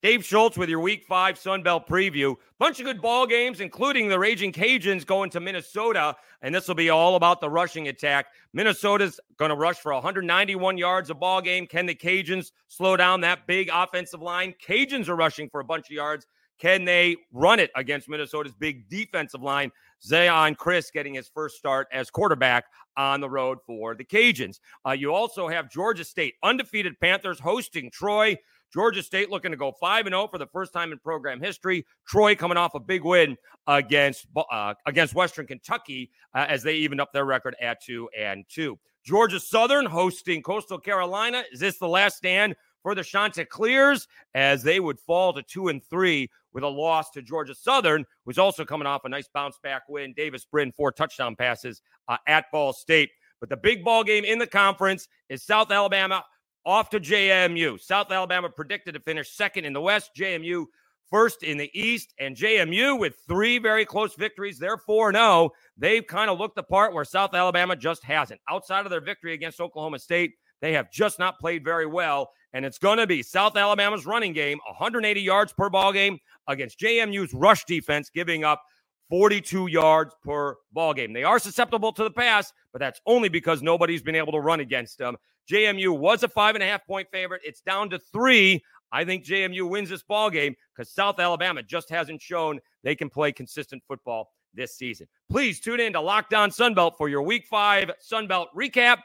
[0.03, 2.34] Dave Schultz with your Week Five Sun Belt preview.
[2.59, 6.74] Bunch of good ball games, including the Raging Cajuns going to Minnesota, and this will
[6.74, 8.28] be all about the rushing attack.
[8.55, 11.66] Minnesota's going to rush for 191 yards a ball game.
[11.66, 14.55] Can the Cajuns slow down that big offensive line?
[14.66, 16.26] Cajuns are rushing for a bunch of yards.
[16.59, 19.70] Can they run it against Minnesota's big defensive line?
[20.03, 22.64] Zeon Chriss getting his first start as quarterback
[22.96, 24.61] on the road for the Cajuns.
[24.86, 28.38] Uh, you also have Georgia State, undefeated Panthers hosting Troy.
[28.72, 31.86] Georgia State looking to go 5 and 0 for the first time in program history.
[32.06, 37.00] Troy coming off a big win against uh, against Western Kentucky uh, as they evened
[37.00, 38.78] up their record at 2 and 2.
[39.04, 41.42] Georgia Southern hosting Coastal Carolina.
[41.52, 45.82] Is this the last stand for the Chanticleers as they would fall to two and
[45.84, 49.82] three with a loss to Georgia Southern, who's also coming off a nice bounce back
[49.88, 50.12] win.
[50.16, 53.10] Davis Brin, four touchdown passes uh, at Ball State.
[53.38, 56.24] But the big ball game in the conference is South Alabama
[56.64, 57.80] off to JMU.
[57.80, 60.11] South Alabama predicted to finish second in the West.
[60.16, 60.66] JMU
[61.11, 64.58] first in the East, and JMU with three very close victories.
[64.58, 65.50] They're 4 0.
[65.76, 68.40] They've kind of looked the part where South Alabama just hasn't.
[68.48, 72.30] Outside of their victory against Oklahoma State, they have just not played very well.
[72.52, 76.78] And it's going to be South Alabama's running game, 180 yards per ball game against
[76.80, 78.62] JMU's rush defense, giving up
[79.11, 81.12] 42 yards per ball game.
[81.12, 84.61] They are susceptible to the pass, but that's only because nobody's been able to run
[84.61, 85.16] against them.
[85.50, 87.42] JMU was a five and a half point favorite.
[87.44, 88.62] It's down to three.
[88.92, 93.11] I think JMU wins this ball game because South Alabama just hasn't shown they can
[93.11, 95.06] play consistent football this season.
[95.28, 98.98] Please tune in to Locked On Sunbelt for your Week Five Sunbelt recap.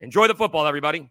[0.00, 1.08] Enjoy the football, everybody.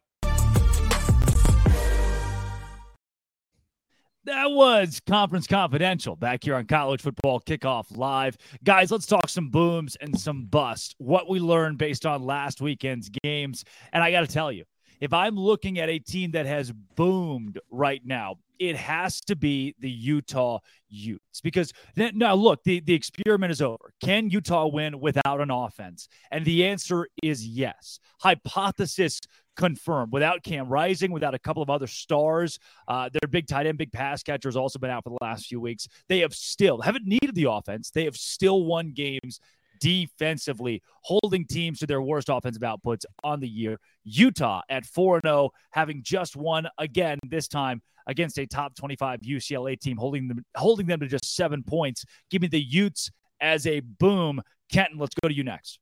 [4.25, 8.37] That was Conference Confidential back here on College Football Kickoff Live.
[8.63, 10.93] Guys, let's talk some booms and some busts.
[10.99, 13.65] What we learned based on last weekend's games.
[13.91, 14.65] And I got to tell you,
[15.01, 19.73] if I'm looking at a team that has boomed right now, it has to be
[19.79, 23.91] the Utah Utes because now look, the, the experiment is over.
[24.03, 26.07] Can Utah win without an offense?
[26.29, 27.99] And the answer is yes.
[28.19, 29.19] Hypothesis
[29.57, 30.13] confirmed.
[30.13, 33.91] Without Cam Rising, without a couple of other stars, uh, their big tight end, big
[33.91, 35.87] pass catcher has also been out for the last few weeks.
[36.07, 37.89] They have still haven't needed the offense.
[37.89, 39.39] They have still won games
[39.81, 43.77] defensively, holding teams to their worst offensive outputs on the year.
[44.05, 49.77] Utah at 4 0, having just won again, this time against a top 25 UCLA
[49.77, 52.05] team, holding them, holding them to just seven points.
[52.29, 53.11] Give me the Utes
[53.41, 54.41] as a boom.
[54.71, 55.79] Kenton, let's go to you next.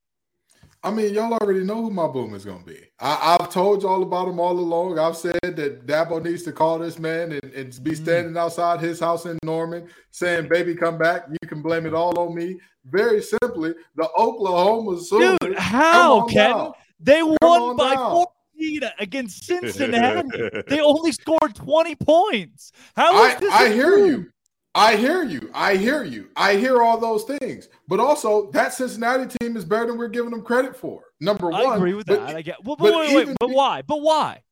[0.82, 2.80] I mean, y'all already know who my boom is going to be.
[3.00, 4.98] I, have told y'all about him all along.
[4.98, 7.98] I've said that Dabo needs to call this man and, and be mm.
[7.98, 11.26] standing outside his house in Norman saying, baby, come back.
[11.30, 12.60] You can blame it all on me.
[12.86, 15.38] Very simply, the Oklahoma Sooners.
[15.42, 16.72] Dude, how, Ken?
[17.02, 18.26] They come won by down.
[18.58, 20.30] 14 against Cincinnati.
[20.68, 22.72] they only scored 20 points.
[22.96, 23.54] How is I, this?
[23.54, 24.32] I hear you.
[24.76, 25.50] I hear you.
[25.54, 26.30] I hear you.
[26.36, 27.70] I hear all those things.
[27.88, 31.02] But also, that Cincinnati team is better than we're giving them credit for.
[31.20, 31.66] Number one.
[31.66, 32.36] I agree with but, that.
[32.36, 32.64] I get.
[32.64, 33.82] Well, but, but, wait, wait, but why?
[33.82, 34.44] But why?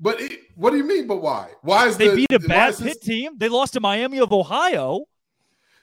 [0.00, 1.06] But it, what do you mean?
[1.06, 1.50] But why?
[1.62, 3.32] Why is they the, beat a bad Pitt team?
[3.36, 5.04] They lost to Miami of Ohio.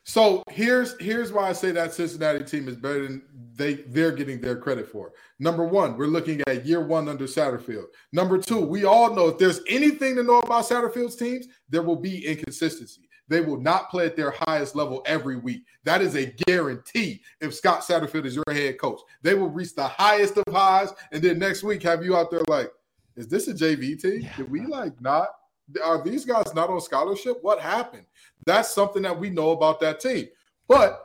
[0.06, 3.24] So here's here's why I say that Cincinnati team is better than
[3.56, 5.12] they they're getting their credit for.
[5.40, 7.86] Number one, we're looking at year one under Satterfield.
[8.14, 11.96] Number two, we all know if there's anything to know about Satterfield's teams, there will
[11.96, 13.02] be inconsistency.
[13.28, 15.64] They will not play at their highest level every week.
[15.84, 19.02] That is a guarantee if Scott Satterfield is your head coach.
[19.22, 22.44] They will reach the highest of highs, and then next week have you out there
[22.48, 22.72] like,
[23.16, 24.22] is this a JV team?
[24.22, 24.36] Yeah.
[24.38, 25.30] Did we like not?
[25.84, 27.40] Are these guys not on scholarship?
[27.42, 28.06] What happened?
[28.46, 30.28] That's something that we know about that team.
[30.68, 31.02] But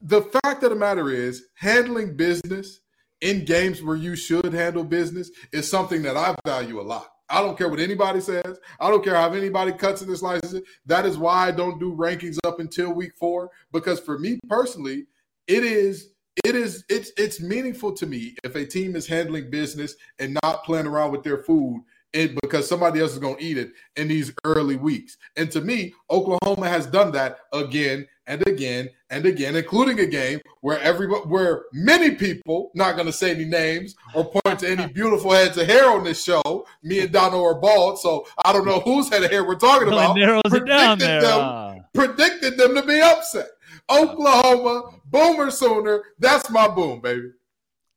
[0.00, 2.80] the fact of the matter is, handling business
[3.20, 7.12] in games where you should handle business is something that I value a lot.
[7.32, 8.58] I don't care what anybody says.
[8.78, 10.64] I don't care how anybody cuts and slices it.
[10.86, 13.50] That is why I don't do rankings up until week four.
[13.72, 15.06] Because for me personally,
[15.48, 16.10] it is
[16.44, 20.64] it is it's it's meaningful to me if a team is handling business and not
[20.64, 21.82] playing around with their food
[22.14, 25.16] and because somebody else is going to eat it in these early weeks.
[25.36, 30.40] And to me, Oklahoma has done that again and again and again, including a game
[30.60, 34.86] where everybody, where many people, not going to say any names or point to any
[34.86, 36.66] beautiful heads of hair on this show.
[36.82, 39.88] Me and Donno are bald, so I don't know whose head of hair we're talking
[39.88, 40.16] about.
[40.16, 41.20] narrows predicted it down there.
[41.20, 41.74] Them, uh.
[41.94, 43.48] Predicted them to be upset.
[43.90, 46.02] Oklahoma, Boomer Sooner.
[46.18, 47.32] That's my boom, baby.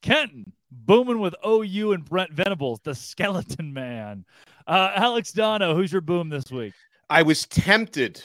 [0.01, 0.51] Kenton
[0.85, 4.25] booming with OU and Brent Venables, the skeleton man.
[4.67, 6.73] Uh, Alex Donno, who's your boom this week?
[7.09, 8.21] I was tempted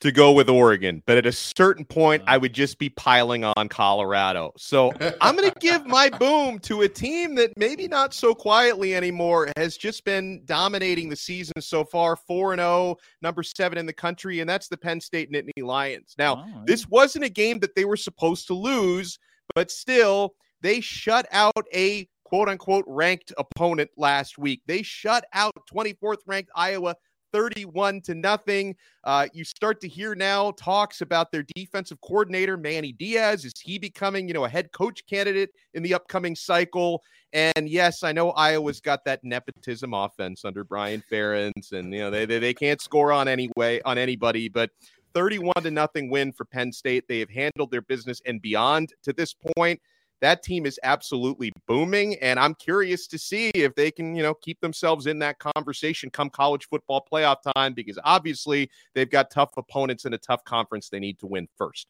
[0.00, 3.68] to go with Oregon, but at a certain point, I would just be piling on
[3.68, 4.52] Colorado.
[4.56, 8.94] So I'm going to give my boom to a team that maybe not so quietly
[8.94, 13.86] anymore has just been dominating the season so far 4 and 0, number seven in
[13.86, 16.14] the country, and that's the Penn State Nittany Lions.
[16.18, 19.18] Now, this wasn't a game that they were supposed to lose,
[19.54, 20.34] but still,
[20.64, 24.62] they shut out a quote unquote ranked opponent last week.
[24.66, 26.96] They shut out 24th ranked Iowa
[27.34, 28.74] 31 to nothing.
[29.02, 33.44] Uh, you start to hear now talks about their defensive coordinator, Manny Diaz.
[33.44, 37.02] Is he becoming, you know, a head coach candidate in the upcoming cycle?
[37.34, 42.10] And yes, I know Iowa's got that nepotism offense under Brian Ferentz, and you know
[42.10, 44.70] they, they they can't score on any way on anybody, but
[45.12, 47.06] 31 to nothing win for Penn State.
[47.08, 49.80] They have handled their business and beyond to this point.
[50.20, 52.16] That team is absolutely booming.
[52.16, 56.10] And I'm curious to see if they can, you know, keep themselves in that conversation
[56.10, 60.88] come college football playoff time, because obviously they've got tough opponents in a tough conference
[60.88, 61.86] they need to win first.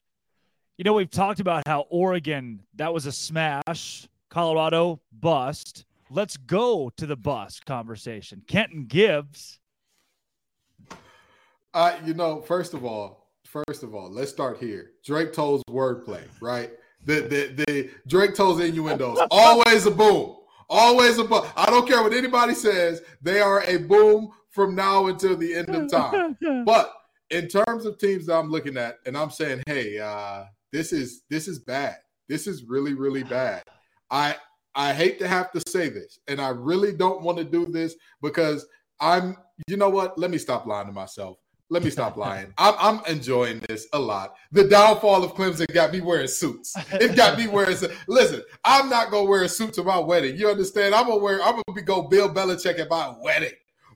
[0.77, 5.85] You know, we've talked about how Oregon, that was a smash, Colorado, bust.
[6.09, 8.43] Let's go to the bust conversation.
[8.47, 9.59] Kenton Gibbs.
[11.73, 14.91] Uh, you know, first of all, first of all, let's start here.
[15.05, 16.71] Drake Toll's wordplay, right?
[17.05, 19.19] The the the Drake Toll's innuendos.
[19.31, 20.35] Always a boom.
[20.69, 21.43] Always a boom.
[21.55, 23.01] I don't care what anybody says.
[23.21, 26.37] They are a boom from now until the end of time.
[26.65, 26.93] But
[27.29, 31.23] in terms of teams that I'm looking at, and I'm saying, hey, uh, this is
[31.29, 31.97] this is bad.
[32.27, 33.63] This is really really bad.
[34.09, 34.35] I
[34.73, 37.95] I hate to have to say this, and I really don't want to do this
[38.21, 38.65] because
[38.99, 39.37] I'm.
[39.69, 40.17] You know what?
[40.17, 41.37] Let me stop lying to myself.
[41.69, 42.53] Let me stop lying.
[42.57, 44.35] I'm, I'm, enjoying this a lot.
[44.51, 46.75] The downfall of Clemson got me wearing suits.
[46.93, 47.75] It got me wearing.
[48.07, 50.37] Listen, I'm not gonna wear a suit to my wedding.
[50.37, 50.93] You understand?
[50.93, 51.41] I'm gonna wear.
[51.41, 53.53] I'm gonna be go Bill Belichick at my wedding.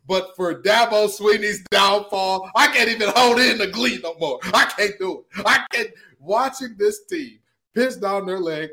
[0.08, 4.40] But for Dabo Swinney's downfall, I can't even hold in the glee no more.
[4.46, 5.46] I can't do it.
[5.46, 5.90] I can't.
[6.20, 7.40] Watching this team
[7.74, 8.72] piss down their leg,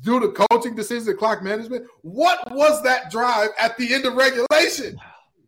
[0.00, 1.86] due to coaching decisions and clock management.
[2.02, 4.98] What was that drive at the end of regulation?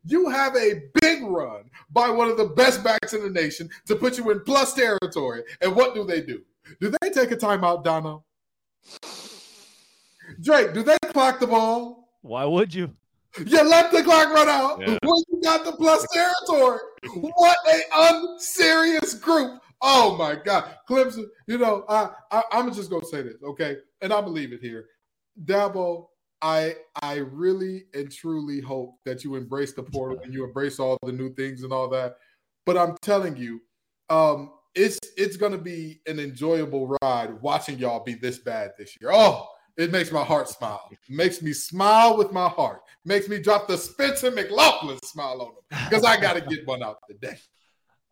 [0.05, 3.97] You have a big run by one of the best backs in the nation to
[3.97, 5.43] put you in plus territory.
[5.61, 6.43] And what do they do?
[6.81, 8.25] Do they take a timeout, Donno?
[10.41, 12.09] Drake, do they clock the ball?
[12.23, 12.95] Why would you?
[13.39, 14.99] You let the clock run out yeah.
[15.03, 16.81] when you got the plus territory.
[17.15, 19.61] What a unserious group.
[19.81, 20.77] Oh my God.
[20.89, 23.77] Clemson, you know, I, I I'm just gonna say this, okay?
[24.01, 24.87] And I believe it here.
[25.45, 26.09] Dabo,
[26.43, 30.97] I I really and truly hope that you embrace the portal and you embrace all
[31.05, 32.17] the new things and all that.
[32.67, 33.61] But I'm telling you,
[34.09, 39.11] um, it's it's gonna be an enjoyable ride watching y'all be this bad this year.
[39.13, 40.91] Oh, it makes my heart smile.
[41.09, 42.81] Makes me smile with my heart.
[43.05, 46.83] Makes me drop the Spencer McLaughlin smile on them because I got to get one
[46.83, 47.39] out today.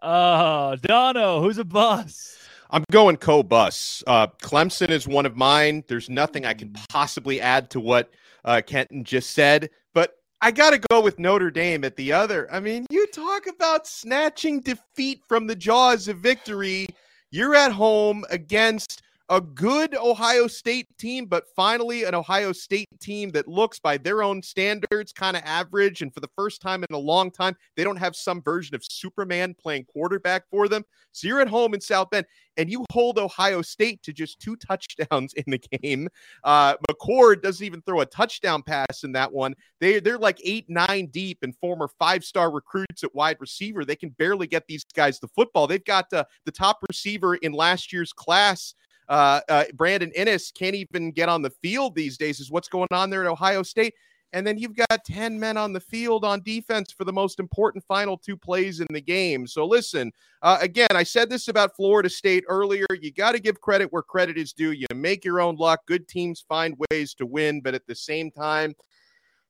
[0.00, 2.47] Oh, Donno, who's a bus?
[2.70, 4.02] I'm going co bus.
[4.06, 5.84] Uh, Clemson is one of mine.
[5.88, 8.10] There's nothing I can possibly add to what
[8.44, 12.48] uh, Kenton just said, but I got to go with Notre Dame at the other.
[12.52, 16.88] I mean, you talk about snatching defeat from the jaws of victory.
[17.30, 23.30] You're at home against a good Ohio State team, but finally an Ohio State team
[23.30, 26.00] that looks by their own standards kind of average.
[26.00, 28.82] And for the first time in a long time, they don't have some version of
[28.88, 30.82] Superman playing quarterback for them.
[31.12, 32.24] So you're at home in South Bend
[32.56, 36.08] and you hold Ohio State to just two touchdowns in the game.
[36.42, 39.54] Uh, McCord doesn't even throw a touchdown pass in that one.
[39.80, 43.84] They, they're like eight, nine deep and former five star recruits at wide receiver.
[43.84, 45.66] They can barely get these guys the football.
[45.66, 48.74] They've got uh, the top receiver in last year's class
[49.08, 52.88] uh, uh, Brandon Inniss can't even get on the field these days, is what's going
[52.90, 53.94] on there at Ohio State.
[54.34, 57.82] And then you've got 10 men on the field on defense for the most important
[57.84, 59.46] final two plays in the game.
[59.46, 62.84] So, listen, uh, again, I said this about Florida State earlier.
[63.00, 64.72] You got to give credit where credit is due.
[64.72, 65.80] You make your own luck.
[65.86, 67.62] Good teams find ways to win.
[67.62, 68.74] But at the same time,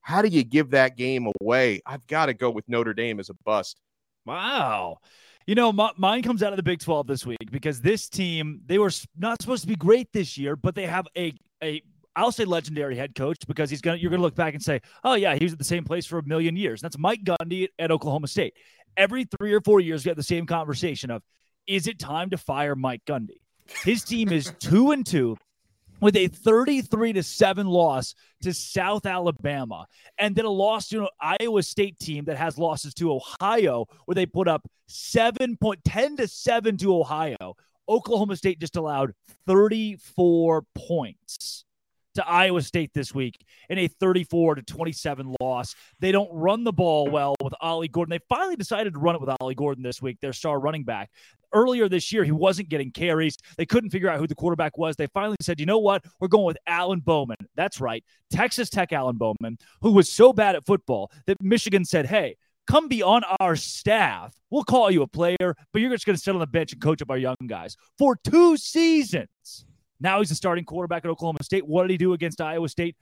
[0.01, 1.83] how do you give that game away?
[1.85, 3.81] I've got to go with Notre Dame as a bust.
[4.25, 4.99] Wow.
[5.49, 8.61] You know, my, mine comes out of the Big 12 this week because this team,
[8.67, 11.33] they were not supposed to be great this year, but they have a,
[11.65, 11.83] a
[12.15, 15.15] I'll say legendary head coach because he's gonna you're gonna look back and say, oh
[15.15, 16.83] yeah, he was at the same place for a million years.
[16.83, 18.53] That's Mike Gundy at Oklahoma State.
[18.99, 21.23] Every three or four years, we have the same conversation of,
[21.67, 23.41] is it time to fire Mike Gundy?
[23.85, 25.39] His team is two and two
[26.01, 29.87] with a 33 to 7 loss to South Alabama
[30.19, 34.15] and then a loss to an Iowa State team that has losses to Ohio where
[34.15, 37.57] they put up 7.10 to 7 to Ohio.
[37.89, 39.15] Oklahoma State just allowed
[39.47, 41.65] 34 points
[42.19, 45.77] to Iowa State this week in a 34 to 27 loss.
[46.01, 48.11] They don't run the ball well with Ollie Gordon.
[48.11, 51.11] They finally decided to run it with Ollie Gordon this week, their star running back.
[51.53, 53.37] Earlier this year, he wasn't getting carries.
[53.57, 54.97] They couldn't figure out who the quarterback was.
[54.97, 56.05] They finally said, you know what?
[56.19, 57.37] We're going with Alan Bowman.
[57.55, 58.05] That's right.
[58.31, 62.89] Texas Tech Alan Bowman, who was so bad at football that Michigan said, hey, come
[62.89, 64.35] be on our staff.
[64.51, 66.83] We'll call you a player, but you're just going to sit on the bench and
[66.83, 69.65] coach up our young guys for two seasons.
[70.01, 71.67] Now he's a starting quarterback at Oklahoma State.
[71.67, 72.97] What did he do against Iowa State?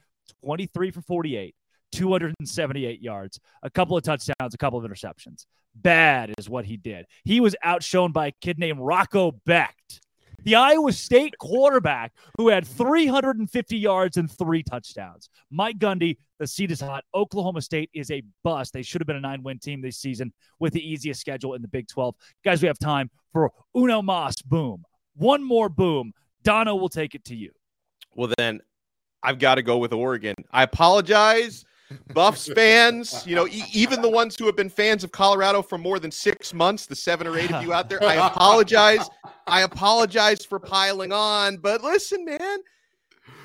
[0.44, 1.54] 23 for 48,
[1.92, 5.46] 278 yards, a couple of touchdowns, a couple of interceptions.
[5.74, 7.06] Bad is what he did.
[7.24, 10.00] He was outshone by a kid named Rocco Becht,
[10.42, 15.28] the Iowa State quarterback who had 350 yards and three touchdowns.
[15.50, 17.04] Mike Gundy, the seat is hot.
[17.14, 18.72] Oklahoma State is a bust.
[18.72, 21.62] They should have been a nine win team this season with the easiest schedule in
[21.62, 22.14] the Big 12.
[22.44, 24.84] Guys, we have time for Uno Mas boom.
[25.14, 27.50] One more boom Donno will take it to you.
[28.14, 28.60] Well, then
[29.22, 30.34] I've got to go with Oregon.
[30.52, 31.64] I apologize.
[32.14, 35.78] Buffs fans, you know, e- even the ones who have been fans of Colorado for
[35.78, 39.08] more than six months, the seven or eight of you out there, I apologize.
[39.46, 41.58] I apologize for piling on.
[41.58, 42.58] But listen, man,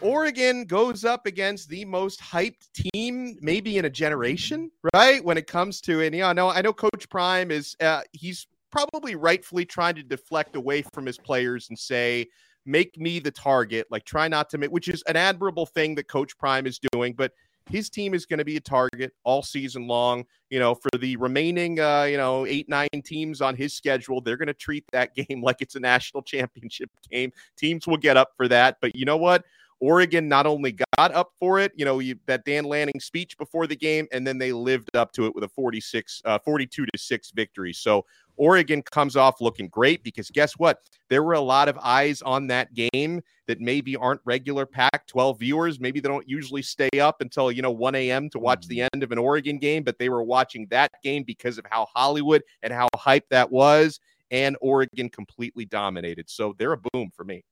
[0.02, 5.24] Oregon goes up against the most hyped team maybe in a generation, right?
[5.24, 8.48] When it comes to it, yeah, I know I know Coach Prime is uh, he's
[8.72, 12.28] probably rightfully trying to deflect away from his players and say,
[12.66, 16.08] make me the target, like try not to make, which is an admirable thing that
[16.08, 17.32] Coach Prime is doing, but
[17.70, 20.26] his team is going to be a target all season long.
[20.50, 24.38] You know, for the remaining, uh, you know, eight, nine teams on his schedule, they're
[24.38, 27.32] going to treat that game like it's a national championship game.
[27.58, 28.78] Teams will get up for that.
[28.82, 29.46] But you know what?
[29.82, 33.66] Oregon not only got up for it, you know, you, that Dan Lanning speech before
[33.66, 36.98] the game, and then they lived up to it with a 46, uh, 42 to
[36.98, 37.74] 6 victory.
[37.74, 38.06] So
[38.38, 40.80] Oregon comes off looking great because guess what?
[41.10, 45.40] There were a lot of eyes on that game that maybe aren't regular Pac 12
[45.40, 45.80] viewers.
[45.80, 48.30] Maybe they don't usually stay up until, you know, 1 a.m.
[48.30, 51.58] to watch the end of an Oregon game, but they were watching that game because
[51.58, 54.00] of how Hollywood and how hype that was.
[54.30, 56.30] And Oregon completely dominated.
[56.30, 57.44] So they're a boom for me.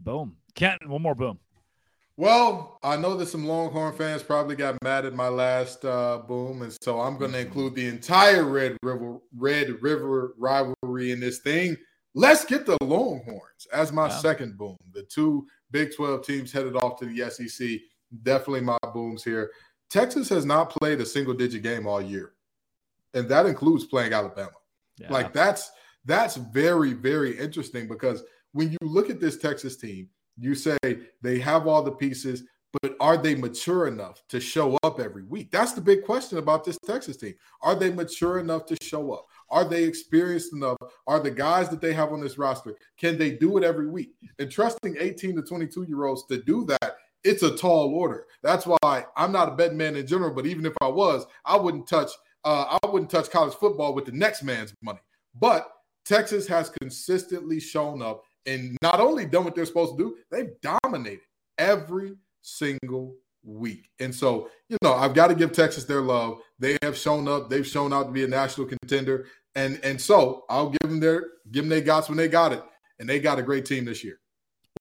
[0.00, 0.36] Boom.
[0.54, 1.38] Kent, one more boom.
[2.20, 6.60] Well, I know that some Longhorn fans probably got mad at my last uh, boom,
[6.60, 11.38] and so I'm going to include the entire Red River Red River rivalry in this
[11.38, 11.78] thing.
[12.14, 14.18] Let's get the Longhorns as my yeah.
[14.18, 14.76] second boom.
[14.92, 17.80] The two Big 12 teams headed off to the SEC.
[18.22, 19.50] Definitely my booms here.
[19.88, 22.34] Texas has not played a single digit game all year,
[23.14, 24.50] and that includes playing Alabama.
[24.98, 25.10] Yeah.
[25.10, 25.70] Like that's
[26.04, 30.10] that's very very interesting because when you look at this Texas team
[30.40, 30.78] you say
[31.22, 32.44] they have all the pieces,
[32.82, 35.50] but are they mature enough to show up every week?
[35.50, 37.34] That's the big question about this Texas team.
[37.62, 39.26] Are they mature enough to show up?
[39.50, 40.76] Are they experienced enough?
[41.06, 44.12] Are the guys that they have on this roster, can they do it every week?
[44.38, 48.26] And trusting 18 to 22 year olds to do that, it's a tall order.
[48.42, 51.56] That's why I'm not a bet man in general, but even if I was, I
[51.56, 52.10] wouldn't touch
[52.44, 55.00] uh, I wouldn't touch college football with the next man's money.
[55.38, 55.70] But
[56.04, 60.50] Texas has consistently shown up and not only done what they're supposed to do, they've
[60.62, 61.20] dominated
[61.58, 63.90] every single week.
[63.98, 66.40] And so, you know, I've got to give Texas their love.
[66.58, 67.50] They have shown up.
[67.50, 69.26] They've shown out to be a national contender.
[69.54, 72.62] And and so I'll give them their give them their gots when they got it.
[72.98, 74.20] And they got a great team this year.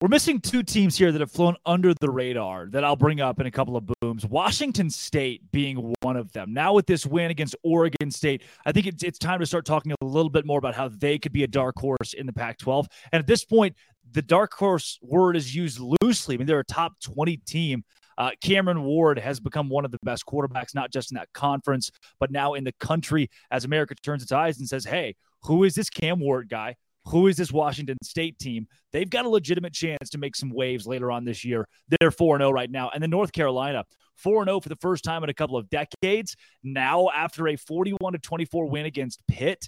[0.02, 3.42] We're missing two teams here that have flown under the radar that I'll bring up
[3.42, 4.26] in a couple of booms.
[4.26, 6.54] Washington State being one of them.
[6.54, 9.92] Now, with this win against Oregon State, I think it's, it's time to start talking
[9.92, 12.60] a little bit more about how they could be a dark horse in the Pac
[12.60, 12.88] 12.
[13.12, 13.76] And at this point,
[14.14, 16.36] the dark horse word is used loosely.
[16.36, 17.84] I mean, they're a top 20 team.
[18.18, 21.92] Uh, Cameron Ward has become one of the best quarterbacks, not just in that conference,
[22.22, 25.76] but now in the country as America turns its eyes and says, hey, who is
[25.76, 26.78] this Cam Ward guy?
[27.06, 28.68] Who is this Washington State team?
[28.92, 31.68] They've got a legitimate chance to make some waves later on this year.
[32.00, 32.90] They're 4 0 right now.
[32.94, 33.84] And then North Carolina,
[34.18, 36.36] 4 0 for the first time in a couple of decades.
[36.64, 39.68] Now, after a 41 24 win against Pitt,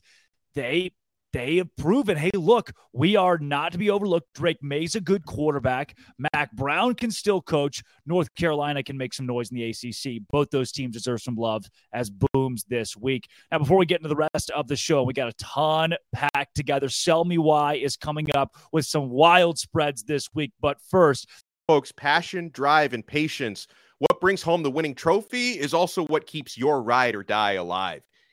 [0.53, 0.91] they
[1.34, 4.27] they have proven, hey, look, we are not to be overlooked.
[4.34, 5.97] Drake Maye's a good quarterback.
[6.34, 7.84] Mack Brown can still coach.
[8.05, 10.21] North Carolina can make some noise in the ACC.
[10.29, 13.27] Both those teams deserve some love as booms this week.
[13.51, 16.55] Now, before we get into the rest of the show, we got a ton packed
[16.55, 16.89] together.
[16.89, 20.51] Sell Me Why is coming up with some wild spreads this week.
[20.59, 21.27] But first,
[21.67, 23.67] folks, passion, drive, and patience.
[23.99, 28.01] What brings home the winning trophy is also what keeps your ride or die alive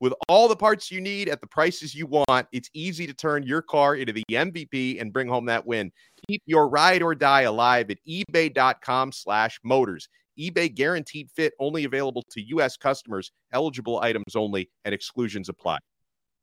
[0.00, 3.42] With all the parts you need at the prices you want, it's easy to turn
[3.42, 5.92] your car into the MVP and bring home that win.
[6.26, 10.08] Keep your ride or die alive at ebay.com slash motors.
[10.38, 12.78] eBay guaranteed fit only available to U.S.
[12.78, 15.76] customers, eligible items only, and exclusions apply.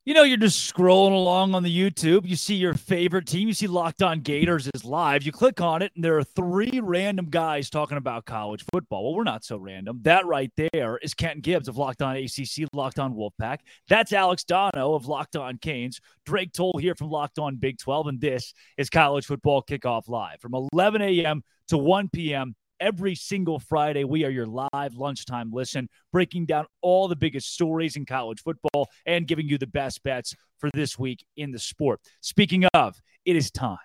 [0.07, 2.25] You know, you're just scrolling along on the YouTube.
[2.25, 3.49] You see your favorite team.
[3.49, 5.23] You see Locked On Gators is live.
[5.23, 9.03] You click on it, and there are three random guys talking about college football.
[9.03, 9.99] Well, we're not so random.
[10.03, 13.57] That right there is Kenton Gibbs of Locked On ACC, Locked On Wolfpack.
[13.89, 15.99] That's Alex Donno of Locked On Canes.
[16.25, 18.07] Drake Toll here from Locked On Big 12.
[18.07, 21.43] And this is College Football Kickoff Live from 11 a.m.
[21.67, 24.03] to 1 p.m every single Friday.
[24.03, 28.89] We are your live lunchtime listen, breaking down all the biggest stories in college football
[29.05, 32.01] and giving you the best bets for this week in the sport.
[32.21, 33.77] Speaking of, it is time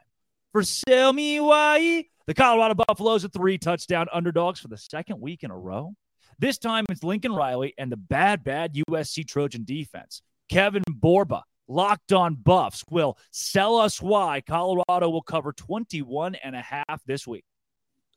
[0.52, 2.04] for Sell Me Why.
[2.26, 5.92] The Colorado Buffaloes are three touchdown underdogs for the second week in a row.
[6.38, 10.22] This time it's Lincoln Riley and the bad, bad USC Trojan defense.
[10.48, 16.60] Kevin Borba, locked on buffs, will sell us why Colorado will cover 21 and a
[16.60, 17.44] half this week.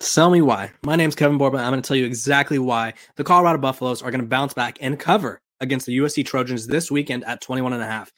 [0.02, 0.72] Sell me why.
[0.84, 1.58] My name's Kevin Borba.
[1.58, 4.78] I'm going to tell you exactly why the Colorado Buffaloes are going to bounce back
[4.82, 8.12] and cover against the USC Trojans this weekend at 21 and a half.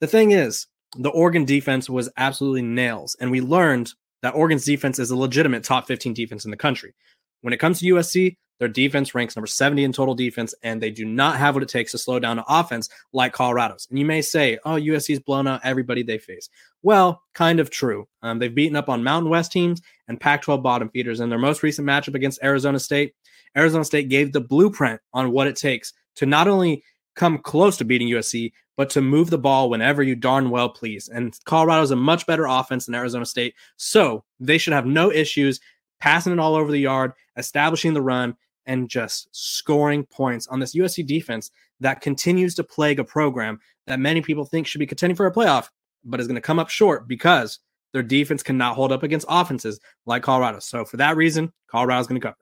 [0.00, 0.66] The thing is,
[0.96, 3.92] the Oregon defense was absolutely nails, and we learned
[4.22, 6.94] that Oregon's defense is a legitimate top 15 defense in the country.
[7.42, 10.90] When it comes to USC, their defense ranks number 70 in total defense, and they
[10.90, 13.88] do not have what it takes to slow down an offense like Colorado's.
[13.90, 16.50] And you may say, oh, USC's blown out everybody they face.
[16.82, 18.06] Well, kind of true.
[18.22, 21.20] Um, they've beaten up on Mountain West teams and Pac 12 bottom feeders.
[21.20, 23.14] In their most recent matchup against Arizona State,
[23.56, 26.84] Arizona State gave the blueprint on what it takes to not only
[27.16, 31.08] come close to beating USC, but to move the ball whenever you darn well please.
[31.08, 33.54] And Colorado's a much better offense than Arizona State.
[33.76, 35.60] So they should have no issues
[35.98, 38.36] passing it all over the yard, establishing the run,
[38.66, 41.50] and just scoring points on this USC defense
[41.80, 45.32] that continues to plague a program that many people think should be contending for a
[45.32, 45.68] playoff,
[46.04, 47.58] but is going to come up short because
[47.92, 50.60] their defense cannot hold up against offenses like Colorado.
[50.60, 52.36] So for that reason, Colorado's going to cover.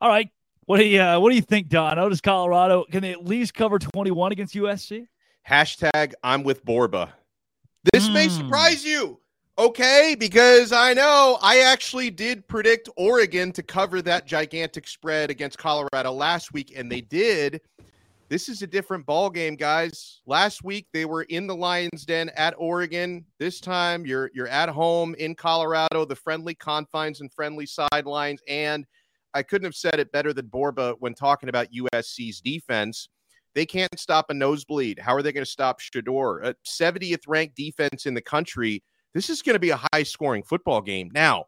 [0.00, 0.28] All right.
[0.64, 1.96] What do you uh, What do you think, Don?
[1.96, 5.06] How does Colorado can they at least cover twenty one against USC?
[5.48, 7.14] Hashtag I'm with Borba.
[7.92, 8.14] This mm.
[8.14, 8.34] may Hmm.
[8.34, 9.20] surprise you.
[9.58, 15.56] Okay, because I know I actually did predict Oregon to cover that gigantic spread against
[15.56, 17.62] Colorado last week, and they did.
[18.28, 20.20] This is a different ball game, guys.
[20.26, 23.24] Last week they were in the Lions' Den at Oregon.
[23.38, 28.42] This time you're you're at home in Colorado, the friendly confines and friendly sidelines.
[28.46, 28.84] And
[29.32, 33.08] I couldn't have said it better than Borba when talking about USC's defense.
[33.54, 34.98] They can't stop a nosebleed.
[34.98, 36.44] How are they going to stop Shedeur?
[36.44, 38.82] A 70th ranked defense in the country
[39.16, 41.10] this is going to be a high scoring football game.
[41.14, 41.46] Now,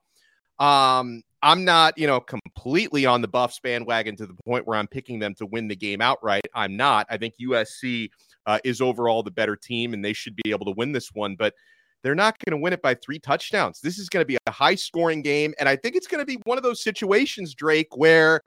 [0.59, 4.89] um, I'm not, you know, completely on the Buffs bandwagon to the point where I'm
[4.89, 6.49] picking them to win the game outright.
[6.55, 7.07] I'm not.
[7.11, 8.11] I think USC
[8.47, 11.37] uh, is overall the better team and they should be able to win this one,
[11.37, 11.55] but
[12.03, 13.81] they're not going to win it by three touchdowns.
[13.81, 15.53] This is going to be a high scoring game.
[15.61, 18.41] And I think it's going to be one of those situations, Drake, where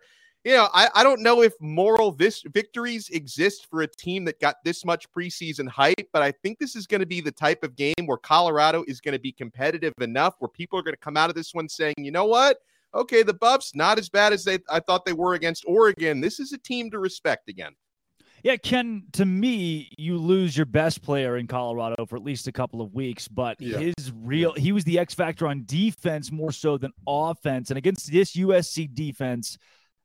[0.44, 4.40] you know, I, I don't know if moral vis- victories exist for a team that
[4.40, 7.64] got this much preseason hype, but I think this is going to be the type
[7.64, 11.00] of game where Colorado is going to be competitive enough where people are going to
[11.00, 12.58] come out of this one saying, you know what?
[12.94, 16.20] Okay, the Buffs not as bad as they I thought they were against Oregon.
[16.20, 17.74] This is a team to respect again.
[18.44, 22.52] Yeah, Ken, to me, you lose your best player in Colorado for at least a
[22.52, 23.78] couple of weeks, but Yeah.
[23.78, 27.70] his real he was the X factor on defense more so than offense.
[27.70, 29.58] And against this USC defense,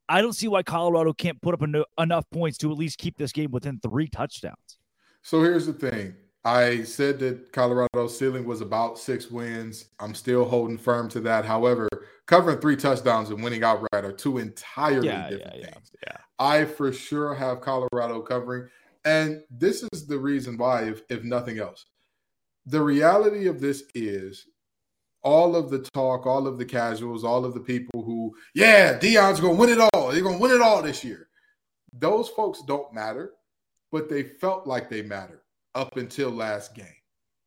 [0.08, 3.16] I don't see why Colorado can't put up eno- enough points to at least keep
[3.16, 4.78] this game within three touchdowns.
[5.22, 6.14] So here's the thing.
[6.44, 9.86] I said that Colorado's ceiling was about six wins.
[9.98, 11.44] I'm still holding firm to that.
[11.44, 11.88] However,
[12.26, 15.90] covering three touchdowns and winning outright are two entirely Yeah, different yeah, things.
[16.06, 16.16] yeah.
[16.38, 18.68] I for sure have Colorado covering.
[19.04, 21.84] And this is the reason why, if, if nothing else.
[22.66, 24.46] The reality of this is
[25.26, 29.40] all of the talk, all of the casuals, all of the people who, yeah, Deion's
[29.40, 30.12] to win it all.
[30.12, 31.26] They're to win it all this year.
[31.92, 33.32] Those folks don't matter,
[33.90, 35.40] but they felt like they mattered
[35.74, 36.86] up until last game.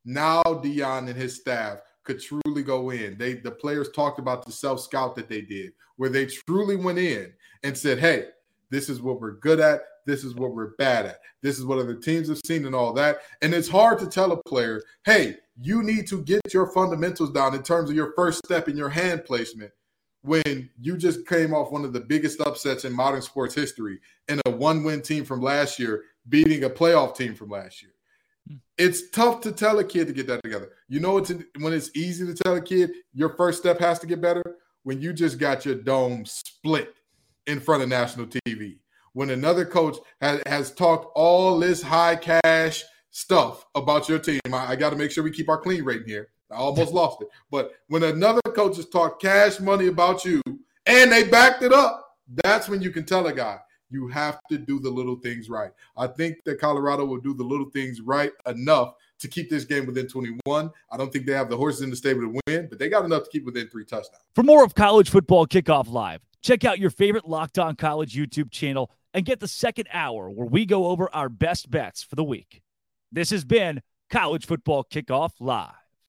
[0.04, 3.18] Now Dion and his staff could truly go in.
[3.18, 7.00] They the players talked about the self scout that they did, where they truly went
[7.00, 7.32] in
[7.64, 8.26] and said, "Hey,
[8.70, 9.84] this is what we're good at.
[10.06, 11.20] This is what we're bad at.
[11.42, 14.34] This is what other teams have seen and all that." And it's hard to tell
[14.34, 18.40] a player, "Hey, you need to get your fundamentals down in terms of your first
[18.46, 19.72] step in your hand placement."
[20.22, 24.42] When you just came off one of the biggest upsets in modern sports history and
[24.46, 27.94] a one-win team from last year beating a playoff team from last year
[28.46, 28.56] hmm.
[28.78, 30.74] it's tough to tell a kid to get that together.
[30.90, 34.08] You know, it's when it's easy to tell a kid your first step has to
[34.08, 34.44] get better
[34.84, 36.96] when you just got your dome split
[37.48, 38.78] in front of national TV.
[39.14, 42.84] When another coach has, has talked all this high cash
[43.20, 46.08] stuff about your team, I, I got to make sure we keep our clean rating
[46.08, 46.30] here.
[46.52, 47.28] I almost lost it.
[47.52, 50.42] But when another coach has talked cash money about you
[50.86, 53.60] and they backed it up, that's when you can tell a guy,
[53.92, 55.72] you have to do the little things right.
[55.98, 59.86] I think that Colorado will do the little things right enough to keep this game
[59.86, 60.72] within 21.
[60.92, 63.06] I don't think they have the horses in the stable to win, but they got
[63.06, 64.24] enough to keep within three touchdowns.
[64.34, 68.50] For more of college football kickoff live, check out your favorite Locked On College YouTube
[68.52, 72.24] channel and get the second hour where we go over our best bets for the
[72.24, 72.62] week.
[73.12, 73.82] This has been
[74.12, 75.79] College Football Kickoff Live.